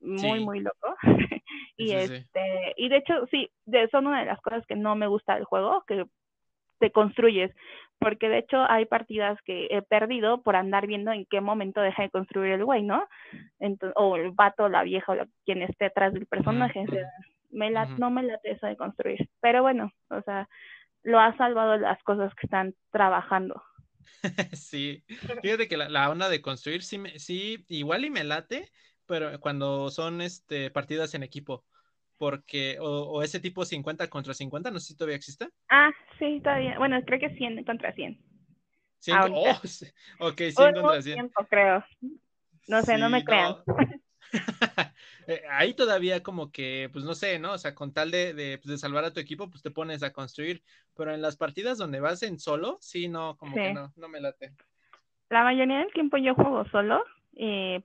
[0.00, 0.44] muy, sí.
[0.44, 0.96] muy loco.
[1.76, 4.94] y sí, este, y de hecho, sí, de, son una de las cosas que no
[4.94, 6.04] me gusta del juego, que
[6.78, 7.52] te construyes,
[7.98, 12.02] porque de hecho hay partidas que he perdido por andar viendo en qué momento deja
[12.02, 13.06] de construir el güey, ¿no?
[13.58, 16.80] Entonces, o el vato, la vieja, o quien esté atrás del personaje.
[16.80, 16.88] Uh -huh.
[16.88, 17.08] o sea,
[17.50, 17.98] me la, uh -huh.
[17.98, 19.28] No me late eso de construir.
[19.40, 20.48] Pero bueno, o sea,
[21.02, 23.62] lo ha salvado las cosas que están trabajando.
[24.52, 25.04] sí,
[25.42, 28.70] fíjate que la, la, onda de construir sí, me, sí, igual y me late,
[29.06, 31.64] pero cuando son este, partidas en equipo
[32.18, 35.48] porque, o, o, ese tipo 50 contra 50, no sé si todavía existe.
[35.70, 38.20] Ah, sí, todavía, bueno, creo que 100 contra 100.
[38.98, 39.60] 100, oh,
[40.20, 41.14] ok, 100 contra 100.
[41.14, 41.84] Tiempo, creo.
[42.66, 43.56] No sé, sí, no me crean.
[43.66, 43.76] No.
[45.50, 47.52] Ahí todavía como que, pues no sé, ¿no?
[47.52, 50.02] O sea, con tal de, de, pues, de, salvar a tu equipo, pues te pones
[50.02, 50.62] a construir,
[50.96, 53.62] pero en las partidas donde vas en solo, sí, no, como sí.
[53.62, 54.52] que no, no me late.
[55.30, 57.04] La mayoría del tiempo yo juego solo
[57.38, 57.82] eh,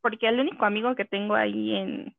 [0.00, 2.16] porque el único amigo que tengo ahí en,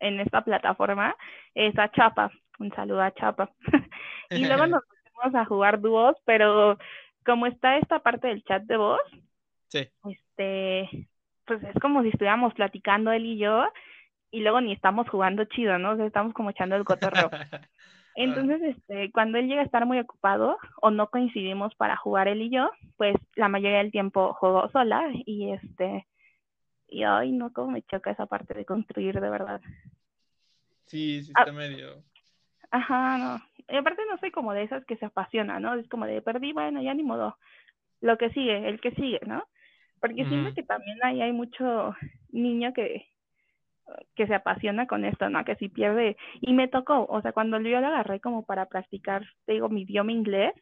[0.00, 1.16] en esta plataforma
[1.54, 2.30] es a Chapa.
[2.58, 3.50] Un saludo a Chapa.
[4.30, 6.78] y luego nos pusimos a jugar dúos, pero
[7.24, 9.00] como está esta parte del chat de voz,
[9.68, 9.88] sí.
[10.08, 11.08] este,
[11.44, 13.64] pues es como si estuviéramos platicando él y yo,
[14.30, 15.92] y luego ni estamos jugando chido, ¿no?
[15.92, 17.30] O sea, estamos como echando el cotorreo.
[18.16, 22.40] Entonces, este, cuando él llega a estar muy ocupado o no coincidimos para jugar él
[22.40, 26.06] y yo, pues la mayoría del tiempo juego sola y este,
[26.96, 29.60] y ay, no, como me choca esa parte de construir de verdad.
[30.86, 32.02] Sí, sí está medio.
[32.70, 33.40] Ajá, no.
[33.68, 35.74] Y aparte no soy como de esas que se apasiona, ¿no?
[35.74, 37.36] Es como de perdí, bueno, ya ni modo.
[38.00, 39.44] Lo que sigue, el que sigue, ¿no?
[40.00, 41.94] Porque siento que también ahí hay mucho
[42.30, 43.06] niño que,
[44.14, 45.44] que se apasiona con esto, ¿no?
[45.44, 49.26] Que si pierde, y me tocó, o sea, cuando yo lo agarré como para practicar,
[49.44, 50.54] te digo, mi idioma inglés,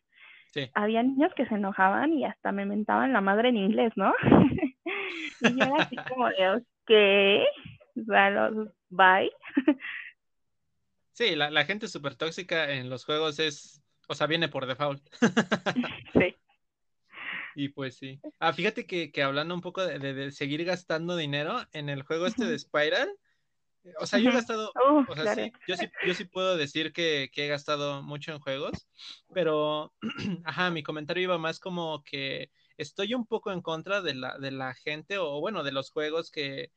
[0.74, 4.12] había niños que se enojaban y hasta me mentaban la madre en inglés, ¿no?
[5.40, 6.90] y yo era así como de, ok,
[8.90, 9.32] bye.
[11.12, 15.02] sí, la, la gente súper tóxica en los juegos es, o sea, viene por default.
[16.12, 16.36] sí.
[17.56, 18.20] Y pues sí.
[18.40, 22.26] Ah, fíjate que, que hablando un poco de, de, seguir gastando dinero en el juego
[22.26, 23.08] este de Spiral,
[24.00, 24.72] o sea, yo he gastado,
[25.08, 28.40] o sea, sí, yo sí, yo sí puedo decir que, que, he gastado mucho en
[28.40, 28.88] juegos,
[29.32, 29.92] pero,
[30.44, 34.50] ajá, mi comentario iba más como que estoy un poco en contra de la, de
[34.50, 36.72] la gente, o bueno, de los juegos que,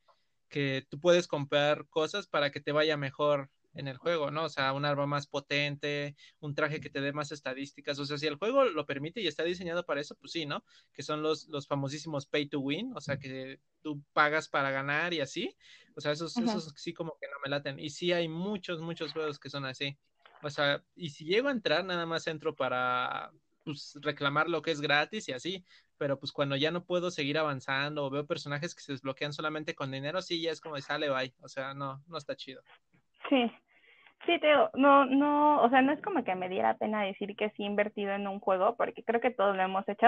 [0.48, 4.44] que tú puedes comprar cosas para que te vaya mejor en el juego, ¿no?
[4.44, 7.98] O sea, un arma más potente, un traje que te dé más estadísticas.
[7.98, 10.64] O sea, si el juego lo permite y está diseñado para eso, pues sí, ¿no?
[10.92, 15.14] Que son los, los famosísimos pay to win, o sea, que tú pagas para ganar
[15.14, 15.56] y así.
[15.94, 17.78] O sea, esos, esos sí como que no me laten.
[17.78, 19.96] Y sí hay muchos, muchos juegos que son así.
[20.42, 23.32] O sea, y si llego a entrar, nada más entro para
[23.72, 25.64] pues, reclamar lo que es gratis y así.
[25.98, 29.74] Pero pues cuando ya no puedo seguir avanzando o veo personajes que se desbloquean solamente
[29.74, 31.34] con dinero, sí, ya es como de sale, bye.
[31.42, 32.62] O sea, no, no está chido.
[33.28, 33.50] Sí,
[34.26, 37.50] Sí, Teo, no, no, o sea, no es como que me diera pena decir que
[37.50, 40.06] sí he invertido en un juego, porque creo que todos lo hemos hecho,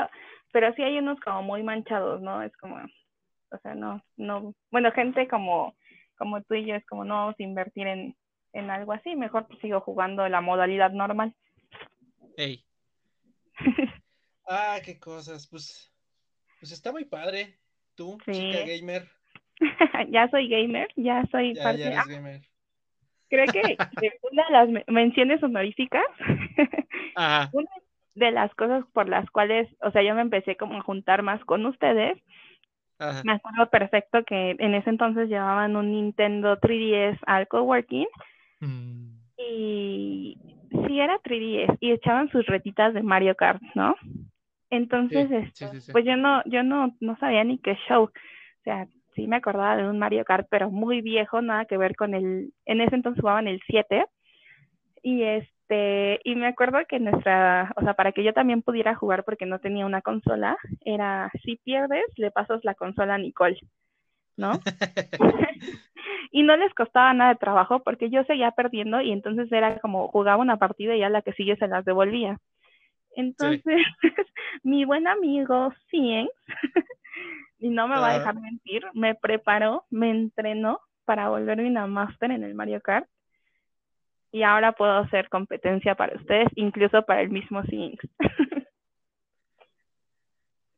[0.52, 2.42] pero sí hay unos como muy manchados, ¿no?
[2.42, 5.76] Es como, o sea, no, no, bueno, gente como,
[6.18, 8.16] como tú y yo es como no vamos a invertir en,
[8.52, 11.34] en algo así, mejor pues sigo jugando la modalidad normal.
[12.36, 12.64] Ey.
[14.48, 15.92] Ah, qué cosas, pues,
[16.58, 17.58] pues está muy padre.
[17.94, 19.08] Tú, chica gamer.
[20.10, 21.80] ya soy gamer, ya soy parte.
[21.80, 22.50] Ya eres gamer
[23.30, 23.78] creo que
[24.30, 26.04] una de las menciones honoríficas,
[27.52, 27.70] una
[28.14, 31.42] de las cosas por las cuales, o sea, yo me empecé como a juntar más
[31.44, 32.18] con ustedes,
[33.24, 38.06] me acuerdo perfecto que en ese entonces llevaban un Nintendo 3DS al coworking
[38.60, 39.06] mm.
[39.38, 40.36] y
[40.70, 43.96] sí era 3DS y echaban sus retitas de Mario Kart, ¿no?
[44.70, 48.04] Entonces, este, pues yo no, yo no, no sabía ni qué show.
[48.04, 51.96] O sea, sí me acordaba de un Mario Kart, pero muy viejo, nada que ver
[51.96, 54.06] con el, en ese entonces jugaban el 7.
[55.02, 59.24] Y este, y me acuerdo que nuestra, o sea, para que yo también pudiera jugar
[59.24, 63.58] porque no tenía una consola, era si pierdes, le pasas la consola a Nicole,
[64.36, 64.52] ¿no?
[66.30, 70.08] y no les costaba nada de trabajo porque yo seguía perdiendo y entonces era como
[70.08, 72.38] jugaba una partida y ya la que sigue se las devolvía.
[73.16, 73.64] Entonces,
[74.62, 76.28] mi buen amigo Cien
[77.58, 82.30] y no me va a dejar mentir, me preparó, me entrenó para volverme una máster
[82.30, 83.06] en el Mario Kart.
[84.32, 88.08] Y ahora puedo hacer competencia para ustedes, incluso para el mismo Sinks.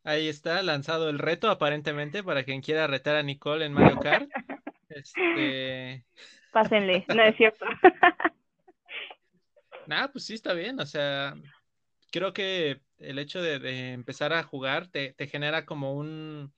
[0.05, 4.29] Ahí está lanzado el reto, aparentemente, para quien quiera retar a Nicole en Mario Kart.
[4.89, 6.05] Este...
[6.53, 7.65] Pásenle, no es cierto.
[9.87, 11.35] Nada, pues sí está bien, o sea,
[12.11, 16.53] creo que el hecho de, empezar a jugar te, genera como un,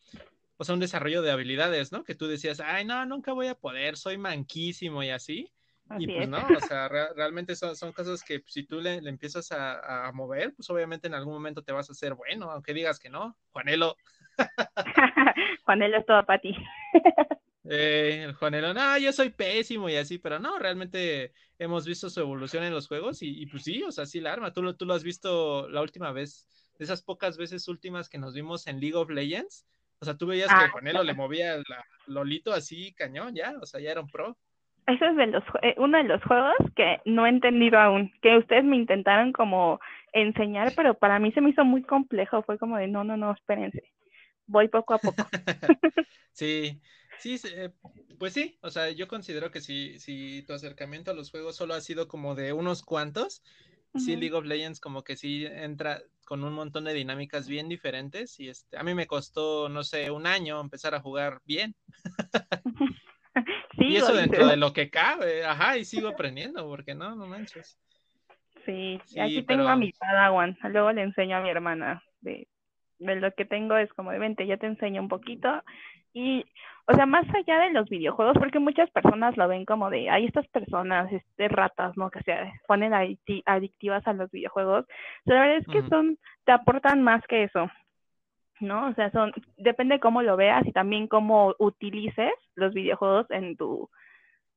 [0.56, 2.02] o sea, un desarrollo de habilidades, ¿no?
[2.04, 5.52] Que tú decías, ay, no, nunca voy a poder, soy manquísimo y así.
[5.98, 10.10] Y pues no, o sea, realmente son, son, cosas que si tú le, empiezas a,
[10.14, 13.36] mover, pues obviamente en algún momento te vas a hacer bueno, aunque digas que no.
[13.52, 13.96] Juanelo.
[15.64, 16.54] Juanelo es todo para ti.
[17.66, 22.20] Eh, el Juanelo, no, yo soy pésimo y así, pero no, realmente hemos visto su
[22.20, 24.52] evolución en los juegos y, pues sí, o sea, sí la arma.
[24.52, 26.46] Tú lo, tú lo has visto la última vez,
[26.78, 29.66] de esas pocas veces últimas que nos vimos en League of Legends.
[29.98, 33.64] O sea, tú veías que ah, Juanelo le movía la Lolito así cañón, ya, o
[33.64, 34.36] sea, ya era un pro.
[34.86, 38.36] Eso es de los, eh, uno de los juegos que no he entendido aún, que
[38.36, 39.80] ustedes me intentaron como
[40.12, 43.32] enseñar, pero para mí se me hizo muy complejo, fue como de, no, no, no,
[43.32, 43.82] espérense,
[44.46, 45.26] voy poco a poco.
[46.32, 46.80] sí,
[47.18, 47.70] Sí, eh,
[48.18, 51.74] pues sí, o sea, yo considero que si, si tu acercamiento a los juegos solo
[51.74, 53.42] ha sido como de unos cuantos,
[53.96, 58.40] sí League of Legends como que sí entra con un montón de dinámicas bien diferentes
[58.40, 61.74] y este, a mí me costó, no sé, un año empezar a jugar bien.
[63.78, 67.78] y eso dentro de lo que cabe, ajá, y sigo aprendiendo, porque no, no manches.
[68.64, 72.48] Sí, aquí tengo a mi Padawan, luego le enseño a mi hermana de,
[72.98, 75.62] de lo que tengo es como de vente, ya te enseño un poquito
[76.14, 76.44] y,
[76.86, 80.26] o sea, más allá de los videojuegos, porque muchas personas lo ven como de, hay
[80.26, 82.08] estas personas, este, ratas, ¿no?
[82.10, 82.34] Que se
[82.68, 84.86] ponen adictivas a los videojuegos.
[85.24, 87.68] la verdad es que son, te aportan más que eso,
[88.60, 88.88] ¿no?
[88.88, 93.88] O sea, son, depende cómo lo veas y también cómo utilices los videojuegos en tu,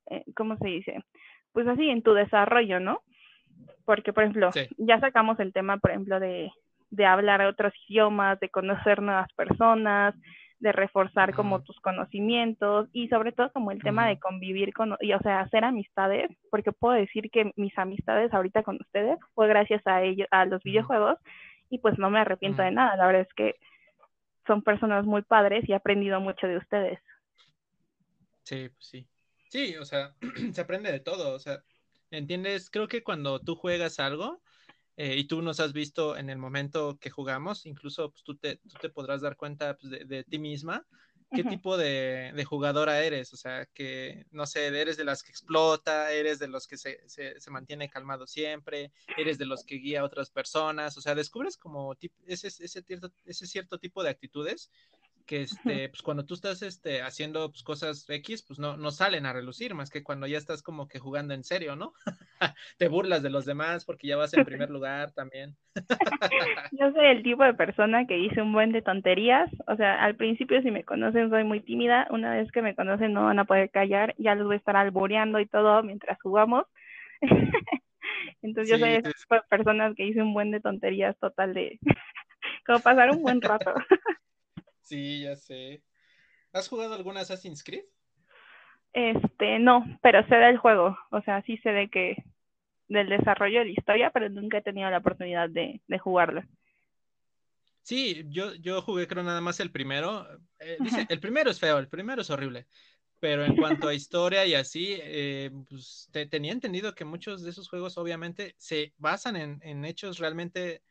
[0.10, 1.04] eh, ¿cómo se dice?
[1.52, 3.02] Pues así, en tu desarrollo, ¿no?
[3.86, 6.52] Porque, por ejemplo, ya sacamos el tema, por ejemplo, de,
[6.90, 10.14] de hablar otros idiomas, de conocer nuevas personas,
[10.60, 15.14] de reforzar como tus conocimientos y sobre todo como el tema de convivir con, y,
[15.14, 19.86] o sea, hacer amistades, porque puedo decir que mis amistades ahorita con ustedes fue gracias
[19.86, 21.18] a ellos, a los videojuegos
[21.70, 23.56] y pues no me arrepiento de nada, la verdad es que
[24.48, 27.00] son personas muy padres y he aprendido mucho de ustedes.
[28.44, 29.08] Sí, pues sí.
[29.50, 30.16] Sí, o sea,
[30.54, 31.64] se aprende de todo, o sea,
[32.12, 32.70] ¿entiendes?
[32.70, 34.42] Creo que cuando tú juegas algo,
[34.98, 38.58] eh, y tú nos has visto en el momento que jugamos, incluso pues, tú, te,
[38.58, 40.88] tú te podrás dar cuenta pues, de, de, ti misma,
[41.32, 45.32] qué tipo de, de, jugadora eres, o sea, que, no sé, eres de las que
[45.32, 49.76] explota, eres de los que se, se, se mantiene calmado siempre, eres de los que
[49.76, 54.10] guía a otras personas, o sea, descubres como ese, ese, cierto, ese cierto tipo de
[54.10, 54.72] actitudes
[55.28, 59.26] que este, pues cuando tú estás este, haciendo pues, cosas X, pues no, no salen
[59.26, 61.94] a relucir, más que cuando ya estás como que jugando en serio, ¿no?
[62.78, 65.56] Te burlas de los demás porque ya vas en primer lugar también.
[66.72, 70.16] Yo soy el tipo de persona que dice un buen de tonterías, o sea, al
[70.16, 73.46] principio si me conocen soy muy tímida, una vez que me conocen no van a
[73.46, 76.66] poder callar, ya los voy a estar alboreando y todo mientras jugamos.
[78.42, 81.80] Entonces yo soy el tipo de personas que dice un buen de tonterías total de
[82.66, 83.74] como pasar un buen rato.
[84.88, 85.84] Sí, ya sé.
[86.54, 87.84] ¿Has jugado alguna Assassin's Creed?
[88.94, 90.98] Este, no, pero sé del juego.
[91.12, 92.24] O sea, sí sé de que
[92.88, 96.42] del desarrollo de la historia, pero nunca he tenido la oportunidad de, de jugarlo.
[97.82, 100.26] Sí, yo, yo jugué creo nada más el primero.
[100.60, 102.66] Eh, dice, el primero es feo, el primero es horrible.
[103.20, 107.68] Pero en cuanto a historia y así, eh, pues tenía entendido que muchos de esos
[107.68, 110.82] juegos obviamente se basan en, en, hechos realmente,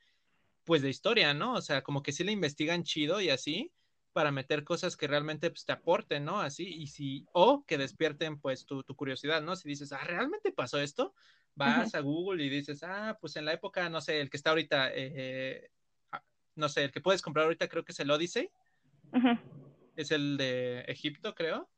[0.64, 1.55] pues de historia, ¿no?
[1.55, 3.72] O sea, como que sí le investigan chido y así
[4.16, 6.40] para meter cosas que realmente pues, te aporten, ¿no?
[6.40, 9.54] Así, y si, o que despierten pues tu, tu curiosidad, ¿no?
[9.56, 11.14] Si dices, ah, ¿realmente pasó esto?
[11.54, 14.48] Vas a Google y dices, ah, pues en la época, no sé, el que está
[14.48, 15.70] ahorita, eh,
[16.12, 18.48] ah, no sé, el que puedes comprar ahorita creo que es el Odyssey.
[19.96, 21.68] Es el de Egipto, creo.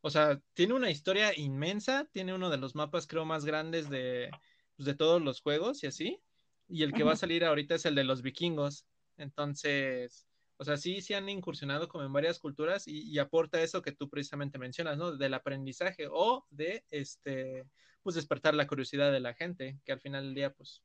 [0.00, 4.32] O sea, tiene una historia inmensa, tiene uno de los mapas, creo, más grandes de,
[4.74, 6.20] pues, de todos los juegos y así.
[6.68, 8.84] Y el que va a salir ahorita es el de los vikingos.
[9.16, 10.27] Entonces,
[10.58, 14.10] o sea, sí, sí han incursionado como en varias culturas y, aporta eso que tú
[14.10, 15.16] precisamente mencionas, ¿no?
[15.16, 17.64] Del aprendizaje o de, este,
[18.02, 20.82] pues despertar la curiosidad de la gente, que al final del día, pues,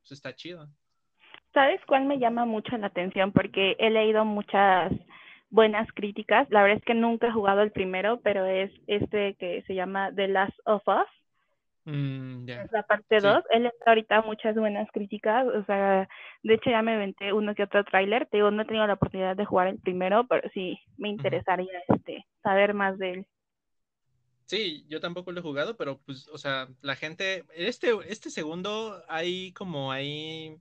[0.00, 0.68] pues está chido.
[1.52, 3.32] ¿Sabes cuál me llama mucho la atención?
[3.32, 4.92] Porque he leído muchas
[5.50, 6.46] buenas críticas.
[6.50, 10.12] La verdad es que nunca he jugado el primero, pero es este que se llama
[10.14, 11.15] The Last of Us.
[11.86, 13.44] Mm, la parte 2.
[13.50, 15.46] Él está ahorita muchas buenas críticas.
[15.46, 16.08] O sea,
[16.42, 18.26] de hecho ya me inventé uno que otro tráiler.
[18.26, 21.80] Te digo, no he tenido la oportunidad de jugar el primero, pero sí me interesaría
[21.88, 23.26] este saber más de él.
[24.46, 29.02] Sí, yo tampoco lo he jugado, pero pues, o sea, la gente, este, este segundo
[29.08, 30.56] hay como ahí,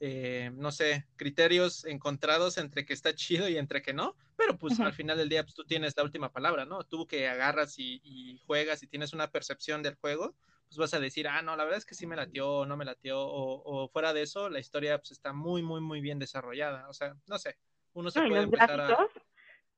[0.00, 4.78] eh, no sé, criterios encontrados entre que está chido y entre que no, pero pues
[4.78, 6.84] al final del día pues, tú tienes la última palabra, ¿no?
[6.84, 10.34] Tú que agarras y, y, juegas y tienes una percepción del juego,
[10.74, 12.84] pues vas a decir, ah, no, la verdad es que sí me latió, no me
[12.84, 16.88] latió, o, o fuera de eso, la historia pues está muy, muy, muy bien desarrollada.
[16.88, 17.56] O sea, no sé,
[17.92, 19.08] uno se puede empezar a...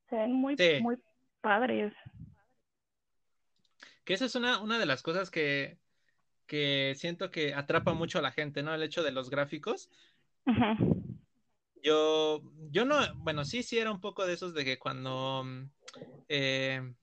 [0.09, 0.97] Se ven muy, muy
[1.41, 1.93] padres.
[4.05, 5.79] Que esa es una, una de las cosas que,
[6.47, 8.73] que siento que atrapa mucho a la gente, ¿no?
[8.73, 9.91] El hecho de los gráficos.
[11.83, 12.41] Yo,
[12.71, 15.45] yo no, bueno, sí, sí era un poco de esos de que cuando
[16.29, 16.95] eh,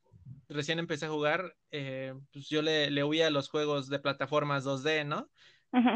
[0.50, 4.66] recién empecé a jugar, eh, pues yo le, le huía a los juegos de plataformas
[4.66, 5.30] 2D, ¿no?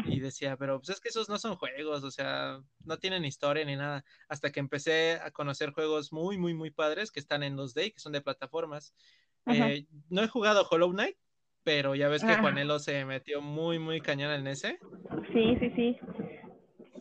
[0.06, 3.64] Y decía, pero pues es que esos no son juegos, o sea, no tienen historia
[3.64, 4.04] ni nada.
[4.28, 7.90] Hasta que empecé a conocer juegos muy, muy, muy padres que están en 2D y
[7.92, 8.92] que son de plataformas.
[9.46, 11.16] Eh, no he jugado Hollow Knight,
[11.62, 12.40] pero ya ves que ah.
[12.40, 14.80] Juanelo se metió muy, muy cañón en ese.
[15.32, 15.96] Sí, sí, sí.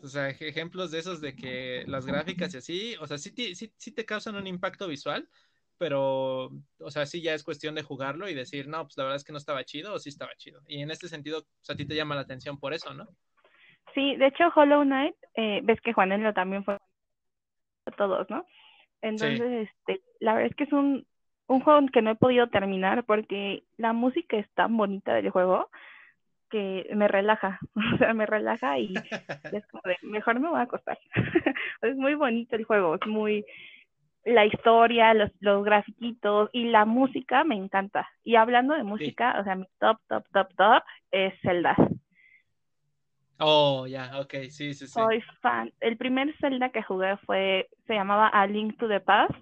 [0.04, 3.74] O sea, ejemplos de esos de que las gráficas y así, o sea, sí, sí,
[3.76, 5.28] sí te causan un impacto visual,
[5.78, 6.50] pero,
[6.80, 9.24] o sea, sí ya es cuestión de jugarlo y decir, no, pues la verdad es
[9.24, 10.62] que no estaba chido o sí estaba chido.
[10.68, 13.08] Y en este sentido, pues, a ti te llama la atención por eso, ¿no?
[13.94, 16.78] Sí, de hecho Hollow Knight, eh, ves que Juanelo también fue
[17.98, 18.46] todos, ¿no?
[19.02, 21.06] Entonces, este, la verdad es que es un,
[21.48, 25.70] un juego que no he podido terminar porque la música es tan bonita del juego
[26.50, 27.60] que me relaja,
[27.94, 28.94] o sea, me relaja y
[29.54, 30.98] es como de, mejor me voy a acostar.
[31.82, 33.46] es muy bonito el juego, es muy,
[34.28, 38.08] la historia, los, los grafiquitos y la música me encanta.
[38.24, 41.76] Y hablando de música, o sea, mi top, top, top, top es Zelda.
[43.40, 44.88] Oh, ya, ok, sí, sí, sí.
[44.88, 45.72] Soy fan.
[45.80, 49.34] El primer Zelda que jugué fue, se llamaba A Link to the Past.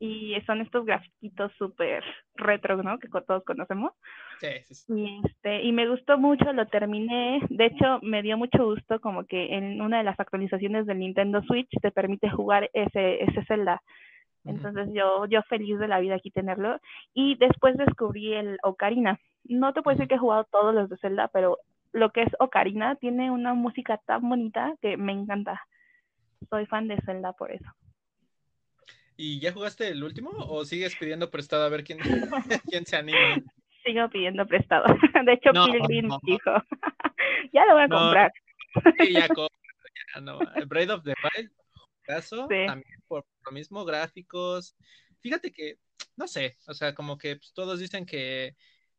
[0.00, 2.04] Y son estos grafiquitos súper
[2.36, 2.98] retro, ¿no?
[2.98, 3.92] Que todos conocemos.
[4.38, 4.92] Sí, sí, sí.
[4.94, 7.40] Y, este, y me gustó mucho, lo terminé.
[7.48, 11.42] De hecho, me dio mucho gusto como que en una de las actualizaciones del Nintendo
[11.42, 13.82] Switch te permite jugar ese, ese Zelda.
[14.44, 16.78] Entonces yo, yo feliz de la vida aquí tenerlo.
[17.12, 19.18] Y después descubrí el Ocarina.
[19.44, 21.58] No te puedo decir que he jugado todos los de Zelda, pero
[21.92, 25.60] lo que es Ocarina tiene una música tan bonita que me encanta.
[26.48, 27.68] Soy fan de Zelda por eso.
[29.20, 31.98] ¿Y ya jugaste el último o sigues pidiendo prestado a ver quién,
[32.72, 33.42] quién se anima?
[33.84, 34.84] Sigo pidiendo prestado.
[35.26, 36.52] De hecho, Pilgrim dijo,
[37.52, 38.32] ya lo voy a comprar.
[39.00, 40.38] Sí, ya, ya no.
[40.68, 41.50] Braid of the Wild,
[42.02, 44.76] caso, también por lo mismo, gráficos.
[45.18, 45.78] Fíjate que,
[46.16, 48.54] no sé, o sea, como que pues, todos dicen que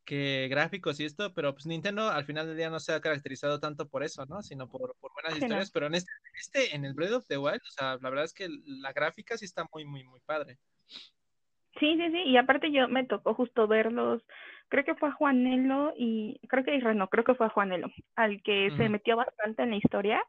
[0.10, 3.60] que gráficos y esto, pero pues Nintendo al final del día no se ha caracterizado
[3.60, 4.42] tanto por eso, ¿no?
[4.42, 7.72] Sino por, buenas historias, pero en este, este, en el Breath of the Wild, o
[7.72, 10.58] sea, la verdad es que la gráfica sí está muy, muy, muy padre.
[10.88, 14.24] Sí, sí, sí, y aparte yo me tocó justo verlos,
[14.68, 18.42] creo que fue a Juanelo y, creo que no, creo que fue a Juanelo, al
[18.42, 20.24] que se metió bastante en la historia,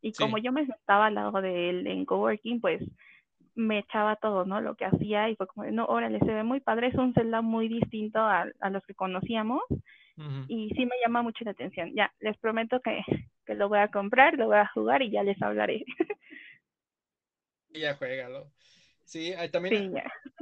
[0.00, 2.82] y como yo me estaba al lado de él en coworking, pues
[3.60, 4.60] me echaba todo, ¿no?
[4.60, 7.42] Lo que hacía y fue como, no, órale, se ve muy padre, es un Zelda
[7.42, 9.62] muy distinto a, los que conocíamos
[10.48, 11.94] y sí me llama mucho la atención.
[11.94, 13.00] Ya, les prometo que,
[13.46, 15.84] que, lo voy a comprar, lo voy a jugar y ya les hablaré.
[17.70, 18.50] ya juégalo.
[19.04, 19.94] Sí, también,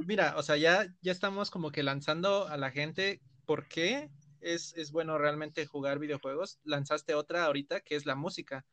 [0.05, 4.09] mira, o sea, ya, ya estamos como que lanzando a la gente por qué
[4.41, 6.59] es, es bueno realmente jugar videojuegos.
[6.63, 8.65] Lanzaste otra ahorita que es la música.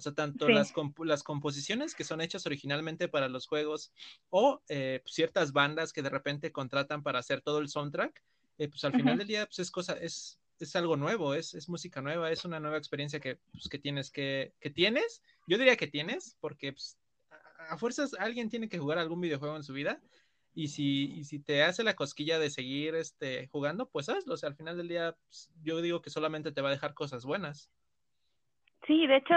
[0.00, 0.72] O sea, tanto las,
[1.04, 3.92] las composiciones que son hechas originalmente para los juegos
[4.30, 8.22] o eh, ciertas bandas que de repente contratan para hacer todo el soundtrack,
[8.56, 11.68] eh, pues al final del día pues es cosa, es, es algo nuevo, es, es,
[11.68, 15.76] música nueva, es una nueva experiencia que, pues, que tienes que, que tienes, yo diría
[15.76, 16.98] que tienes, porque pues,
[17.68, 20.00] a, fuerzas alguien tiene que jugar algún videojuego en su vida
[20.54, 24.32] y si, y si te hace la cosquilla de seguir este, jugando, pues hazlo.
[24.32, 26.94] O sea, al final del día, pues, yo digo que solamente te va a dejar
[26.94, 27.70] cosas buenas.
[28.86, 29.34] Sí, de hecho,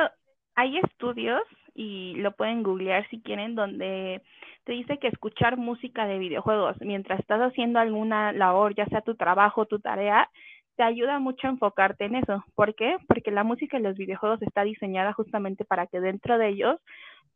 [0.55, 1.41] hay estudios
[1.75, 4.21] y lo pueden googlear si quieren donde
[4.63, 9.15] te dice que escuchar música de videojuegos mientras estás haciendo alguna labor, ya sea tu
[9.15, 10.29] trabajo, tu tarea,
[10.75, 12.43] te ayuda mucho a enfocarte en eso.
[12.55, 12.97] ¿Por qué?
[13.07, 16.79] Porque la música de los videojuegos está diseñada justamente para que dentro de ellos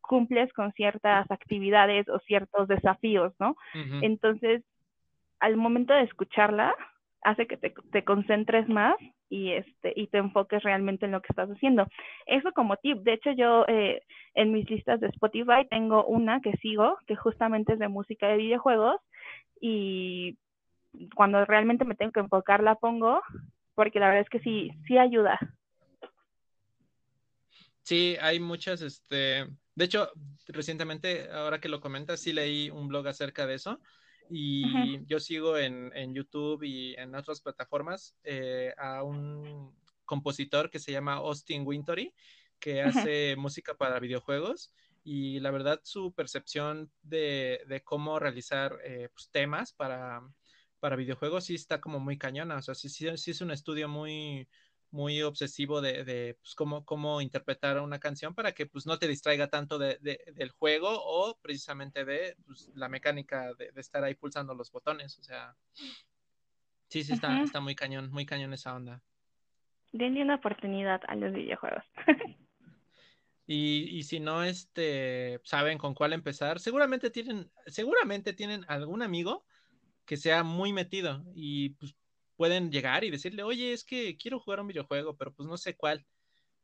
[0.02, 3.56] cumples con ciertas actividades o ciertos desafíos, ¿no?
[4.02, 4.64] Entonces,
[5.40, 6.74] al momento de escucharla,
[7.24, 8.96] hace que te, te concentres más
[9.30, 11.88] y este y te enfoques realmente en lo que estás haciendo.
[12.26, 13.00] Eso como tip.
[13.00, 14.02] De hecho, yo eh,
[14.34, 18.38] en mis listas de Spotify tengo una que sigo que justamente es de música de
[18.38, 19.02] videojuegos
[19.60, 20.38] y
[21.16, 23.22] cuando realmente me tengo que enfocar la pongo
[23.76, 25.40] porque la verdad es que sí sí ayuda.
[27.84, 29.48] Sí, hay muchas este
[29.78, 30.12] de hecho,
[30.48, 33.80] recientemente, ahora que lo comentas, sí leí un blog acerca de eso
[34.30, 39.74] y yo sigo en, en, YouTube y en otras plataformas eh, a un
[40.06, 42.14] compositor que se llama Austin Wintory,
[42.60, 44.74] que hace música para videojuegos.
[45.04, 50.22] Y la verdad, su percepción de, de cómo realizar eh, pues, temas para,
[50.80, 52.58] para videojuegos sí está como muy cañona.
[52.58, 54.50] O sea, sí, sí, sí es un estudio muy,
[54.92, 59.08] muy obsesivo de, de pues, cómo, cómo interpretar una canción para que pues no te
[59.08, 64.54] distraiga tanto de, del juego o precisamente de pues, la mecánica de, estar ahí pulsando
[64.56, 65.18] los botones.
[65.20, 65.56] O sea,
[66.90, 69.02] sí, sí, está, está muy cañón, muy cañón esa onda.
[69.92, 71.84] Denle una oportunidad a los videojuegos.
[73.48, 79.46] y, y si no este, saben con cuál empezar, seguramente tienen, seguramente tienen algún amigo
[80.06, 81.94] que sea muy metido y pues
[82.38, 85.76] pueden llegar y decirle, oye, es que quiero jugar un videojuego, pero pues no sé
[85.76, 86.06] cuál.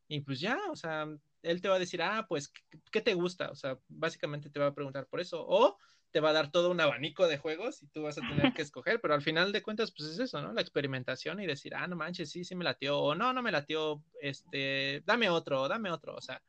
[0.08, 1.08] Y pues ya, o sea,
[1.42, 2.54] él te va a decir, ah, pues,
[2.92, 3.50] ¿qué te gusta?
[3.52, 5.44] O sea, básicamente te va a preguntar por eso.
[5.46, 5.78] O
[6.12, 8.62] te va a dar todo un abanico de juegos y tú vas a tener que
[8.62, 10.54] escoger, pero al final de cuentas, pues es eso, ¿no?
[10.54, 13.52] La experimentación y decir, ah, no manches, sí, sí me latió, o no, no me
[13.52, 16.40] latió, este, dame otro, dame otro, o sea,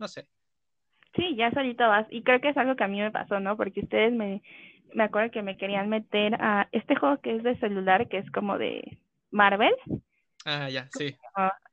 [0.00, 0.26] no sé.
[1.14, 2.08] Sí, ya solito vas.
[2.10, 3.56] Y creo que es algo que a mí me pasó, ¿no?
[3.56, 4.42] Porque ustedes me,
[4.92, 8.30] me acuerdo que me querían meter a este juego que es de celular, que es
[8.30, 8.98] como de
[9.30, 9.74] Marvel.
[10.44, 11.16] Ah, ya, sí.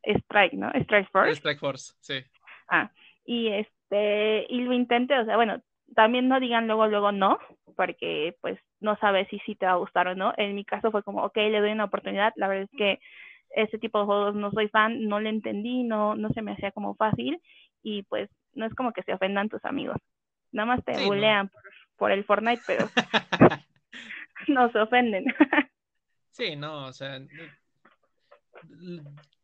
[0.03, 0.71] Strike, ¿no?
[0.73, 1.35] Strike Force.
[1.35, 2.23] Strike Force, sí.
[2.69, 2.91] Ah,
[3.25, 5.61] y este, y lo intenté, o sea, bueno,
[5.95, 7.37] también no digan luego, luego no,
[7.75, 10.33] porque pues no sabes si sí te va a gustar o no.
[10.37, 12.33] En mi caso fue como, ok, le doy una oportunidad.
[12.35, 12.99] La verdad es que
[13.55, 16.71] ese tipo de juegos no soy fan, no le entendí, no, no se me hacía
[16.71, 17.41] como fácil
[17.83, 19.97] y pues no es como que se ofendan tus amigos.
[20.51, 21.61] Nada más te bulean por,
[22.01, 22.89] por, el Fortnite, pero
[24.47, 25.25] no se ofenden.
[26.31, 27.21] sí, no, o sea,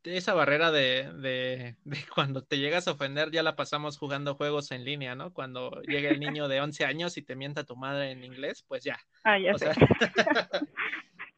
[0.04, 4.72] esa barrera de, de, de, cuando te llegas a ofender ya la pasamos jugando juegos
[4.72, 5.34] en línea, ¿no?
[5.34, 8.84] Cuando llega el niño de 11 años y te mienta tu madre en inglés, pues
[8.84, 8.98] ya.
[9.24, 9.70] Ah, ya sé.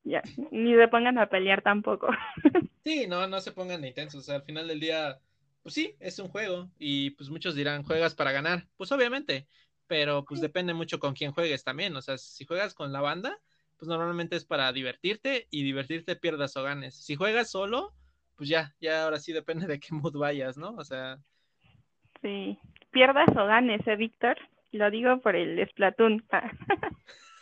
[0.03, 2.07] ya, ni se pongan a pelear tampoco.
[2.85, 4.21] sí, no, no se pongan intensos.
[4.21, 5.19] O sea, al final del día,
[5.63, 8.67] pues sí, es un juego y pues muchos dirán, ¿juegas para ganar?
[8.77, 9.47] Pues obviamente,
[9.89, 11.95] pero pues depende mucho con quién juegues también.
[11.95, 13.37] O sea, si juegas con la banda,
[13.75, 16.95] pues normalmente es para divertirte y divertirte pierdas o ganes.
[16.95, 17.95] Si juegas solo,
[18.35, 20.75] pues ya, ya ahora sí depende de qué mood vayas, ¿no?
[20.75, 21.17] O sea.
[22.21, 22.59] Sí,
[22.91, 24.37] pierdas o ganes, ¿eh, Víctor?
[24.71, 26.23] Lo digo por el Splatoon.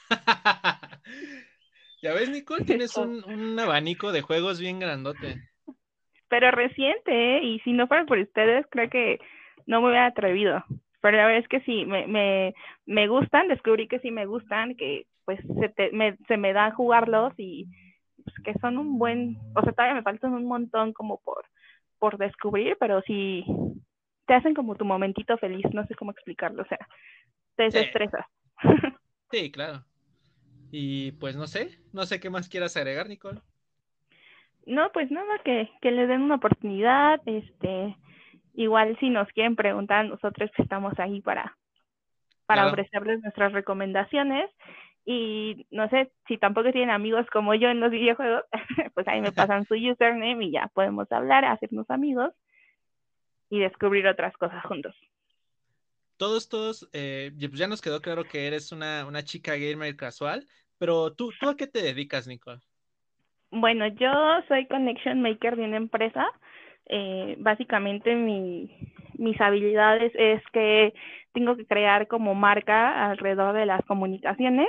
[2.02, 5.50] ya ves, Nicole, tienes un, un, abanico de juegos bien grandote.
[6.30, 7.44] Pero reciente, ¿eh?
[7.44, 9.20] Y si no fuera por ustedes, creo que
[9.66, 10.64] no me hubiera atrevido.
[11.08, 12.54] Pero la verdad es que sí, me, me,
[12.86, 16.72] me gustan, descubrí que sí me gustan, que pues se, te, me, se me da
[16.72, 17.66] jugarlos y
[18.22, 21.46] pues, que son un buen, o sea, todavía me faltan un montón como por,
[21.98, 23.46] por descubrir, pero sí
[24.26, 26.80] te hacen como tu momentito feliz, no sé cómo explicarlo, o sea,
[27.56, 28.26] te desestresas.
[29.32, 29.50] Sí.
[29.50, 29.86] claro.
[30.72, 33.40] Y pues no sé, no sé qué más quieras agregar, Nicole.
[34.66, 37.96] No, pues nada, que, que le den una oportunidad, este,
[38.58, 41.56] igual si nos quieren preguntar, nosotros estamos ahí para,
[42.48, 44.50] para ofrecerles nuestras recomendaciones
[45.06, 48.44] y no sé, si tampoco tienen amigos como yo en los videojuegos,
[48.96, 52.34] pues ahí me pasan su username y ya podemos hablar, hacernos amigos
[53.50, 54.96] y descubrir otras cosas juntos.
[56.18, 60.48] Todos, todos, eh, pues ya nos quedó claro que eres una, una chica gamer casual,
[60.80, 62.60] pero ¿tú, ¿tú a qué te dedicas, Nicole?
[63.52, 64.12] Bueno, yo
[64.48, 66.26] soy connection maker de una empresa.
[66.90, 68.70] Eh, básicamente mi,
[69.18, 70.94] mis habilidades es que
[71.34, 74.68] tengo que crear como marca alrededor de las comunicaciones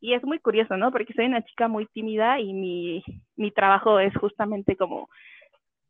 [0.00, 0.90] y es muy curioso, ¿no?
[0.90, 3.04] Porque soy una chica muy tímida y mi,
[3.36, 5.08] mi trabajo es justamente como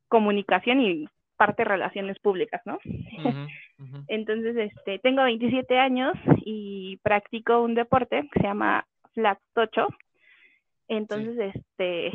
[0.08, 2.78] comunicación y parte de relaciones públicas, ¿no?
[4.08, 6.12] Entonces, este, tengo 27 años
[6.44, 9.88] y practico un deporte que se llama flat tocho.
[10.88, 12.12] Entonces, este,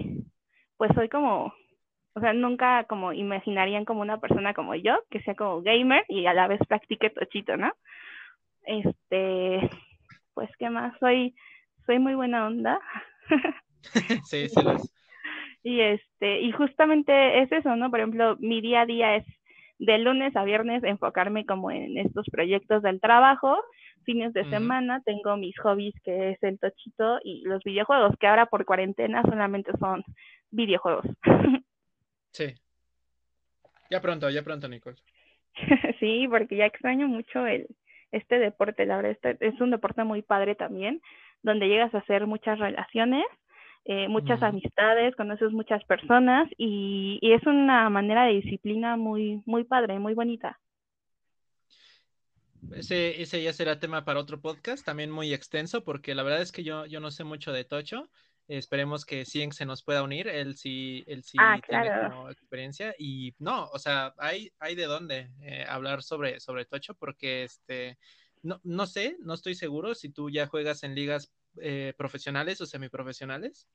[0.77, 1.53] pues soy como,
[2.18, 6.26] o sea, nunca como imaginarían como una persona como yo, que sea como gamer y
[6.26, 7.72] a la vez practique tochito, ¿no?
[8.65, 9.70] Este,
[10.34, 10.97] pues, ¿qué más?
[10.99, 11.36] Soy
[11.86, 12.80] soy muy buena onda.
[14.26, 14.93] sí, sí lo es.
[15.61, 17.91] Y este, y justamente es eso, ¿no?
[17.91, 19.26] Por ejemplo, mi día a día es
[19.78, 23.59] de lunes a viernes enfocarme como en estos proyectos del trabajo.
[24.05, 28.47] Fines de semana tengo mis hobbies que es el tochito y los videojuegos, que ahora
[28.47, 30.03] por cuarentena solamente son
[30.49, 31.05] videojuegos.
[32.38, 32.53] sí.
[33.89, 34.97] Ya pronto, ya pronto, Nicole.
[35.99, 37.67] sí, porque ya extraño mucho el
[38.11, 41.01] este deporte, la verdad, este, es un deporte muy padre también
[41.43, 43.25] donde llegas a hacer muchas relaciones,
[43.85, 49.99] eh, muchas amistades, conoces muchas personas y, es una manera de disciplina muy, muy padre,
[49.99, 50.59] muy bonita.
[52.73, 56.51] Ese, ese ya será tema para otro podcast, también muy extenso, porque la verdad es
[56.51, 58.09] que yo, yo no sé mucho de Tocho.
[58.47, 62.95] Esperemos que Cien se nos pueda unir, él sí, él sí ah, tiene como experiencia.
[62.97, 67.97] Y no, o sea, hay, hay de dónde eh, hablar sobre, sobre Tocho, porque este,
[68.43, 71.29] no, no sé, no estoy seguro si tú ya juegas en ligas
[71.59, 73.67] eh, profesionales o semiprofesionales.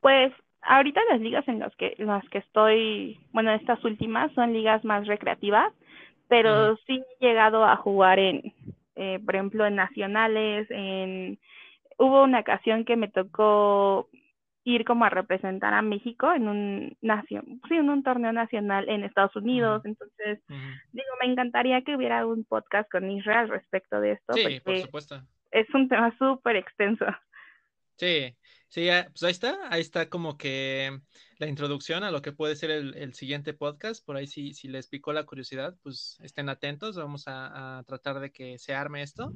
[0.00, 0.32] Pues
[0.62, 5.06] ahorita las ligas en las que, las que estoy, bueno, estas últimas son ligas más
[5.08, 5.72] recreativas,
[6.28, 8.54] pero sí he llegado a jugar en,
[8.94, 11.40] eh, por ejemplo, en nacionales, en...
[11.98, 14.08] Hubo una ocasión que me tocó
[14.64, 19.04] ir como a representar a México en un nación, sí, en un torneo nacional en
[19.04, 19.82] Estados Unidos.
[19.84, 24.32] Entonces, digo, me encantaría que hubiera un podcast con Israel respecto de esto.
[24.32, 25.22] Sí, por supuesto.
[25.50, 27.04] Es un tema súper extenso.
[27.96, 28.34] Sí,
[28.74, 30.98] sí, pues ahí está, ahí está como que
[31.38, 34.04] la introducción a lo que puede ser el, siguiente podcast.
[34.04, 38.18] Por ahí si, si les picó la curiosidad, pues estén atentos, vamos a, a tratar
[38.18, 39.32] de que se arme esto.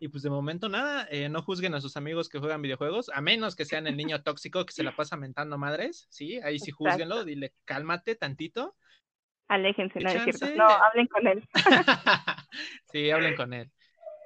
[0.00, 3.20] Y pues de momento nada, eh, no juzguen a sus amigos que juegan videojuegos, a
[3.20, 6.40] menos que sean el niño tóxico que se la pasa mentando madres, ¿sí?
[6.42, 8.74] Ahí sí juzguenlo, dile, cálmate tantito.
[9.48, 10.46] Aléjense, no es cierto.
[10.56, 11.46] No, hablen con él.
[12.92, 13.70] sí, hablen con él.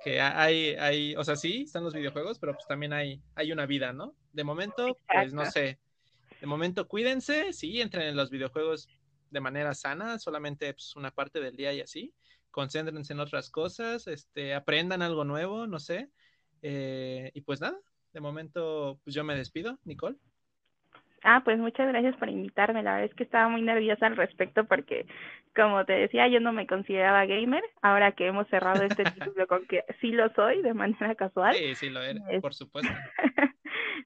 [0.04, 3.66] Que hay, hay, o sea, sí, están los videojuegos, pero pues también hay, hay una
[3.66, 4.16] vida, ¿no?
[4.32, 5.78] De momento, pues no sé.
[6.40, 8.88] De momento, cuídense, sí, entren en los videojuegos
[9.30, 12.12] de manera sana, solamente pues, una parte del día y así.
[12.50, 16.10] Concéntrense en otras cosas, este, aprendan algo nuevo, no sé.
[16.62, 17.78] Eh, y pues nada,
[18.12, 20.16] de momento, pues yo me despido, Nicole.
[21.24, 22.82] Ah, pues muchas gracias por invitarme.
[22.82, 25.06] La verdad es que estaba muy nerviosa al respecto porque,
[25.54, 27.62] como te decía, yo no me consideraba gamer.
[27.80, 29.04] Ahora que hemos cerrado este
[29.34, 31.54] título con que sí lo soy de manera casual.
[31.54, 32.92] Sí, sí lo eres, por supuesto.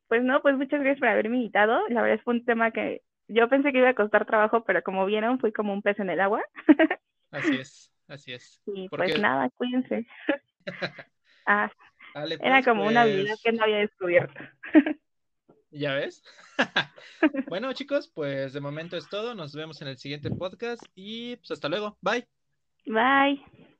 [0.08, 1.80] pues no, pues muchas gracias por haberme invitado.
[1.88, 4.64] La verdad es que fue un tema que yo pensé que iba a costar trabajo,
[4.64, 6.42] pero como vieron, fui como un pez en el agua.
[7.30, 8.62] así es, así es.
[8.66, 10.06] Y pues nada, cuídense.
[11.46, 11.70] ah,
[12.14, 14.34] era pues, como una habilidad que no había descubierto.
[15.70, 16.22] ¿Ya ves?
[17.48, 19.34] bueno, chicos, pues de momento es todo.
[19.34, 21.98] Nos vemos en el siguiente podcast y pues hasta luego.
[22.00, 22.26] Bye.
[22.86, 23.75] Bye.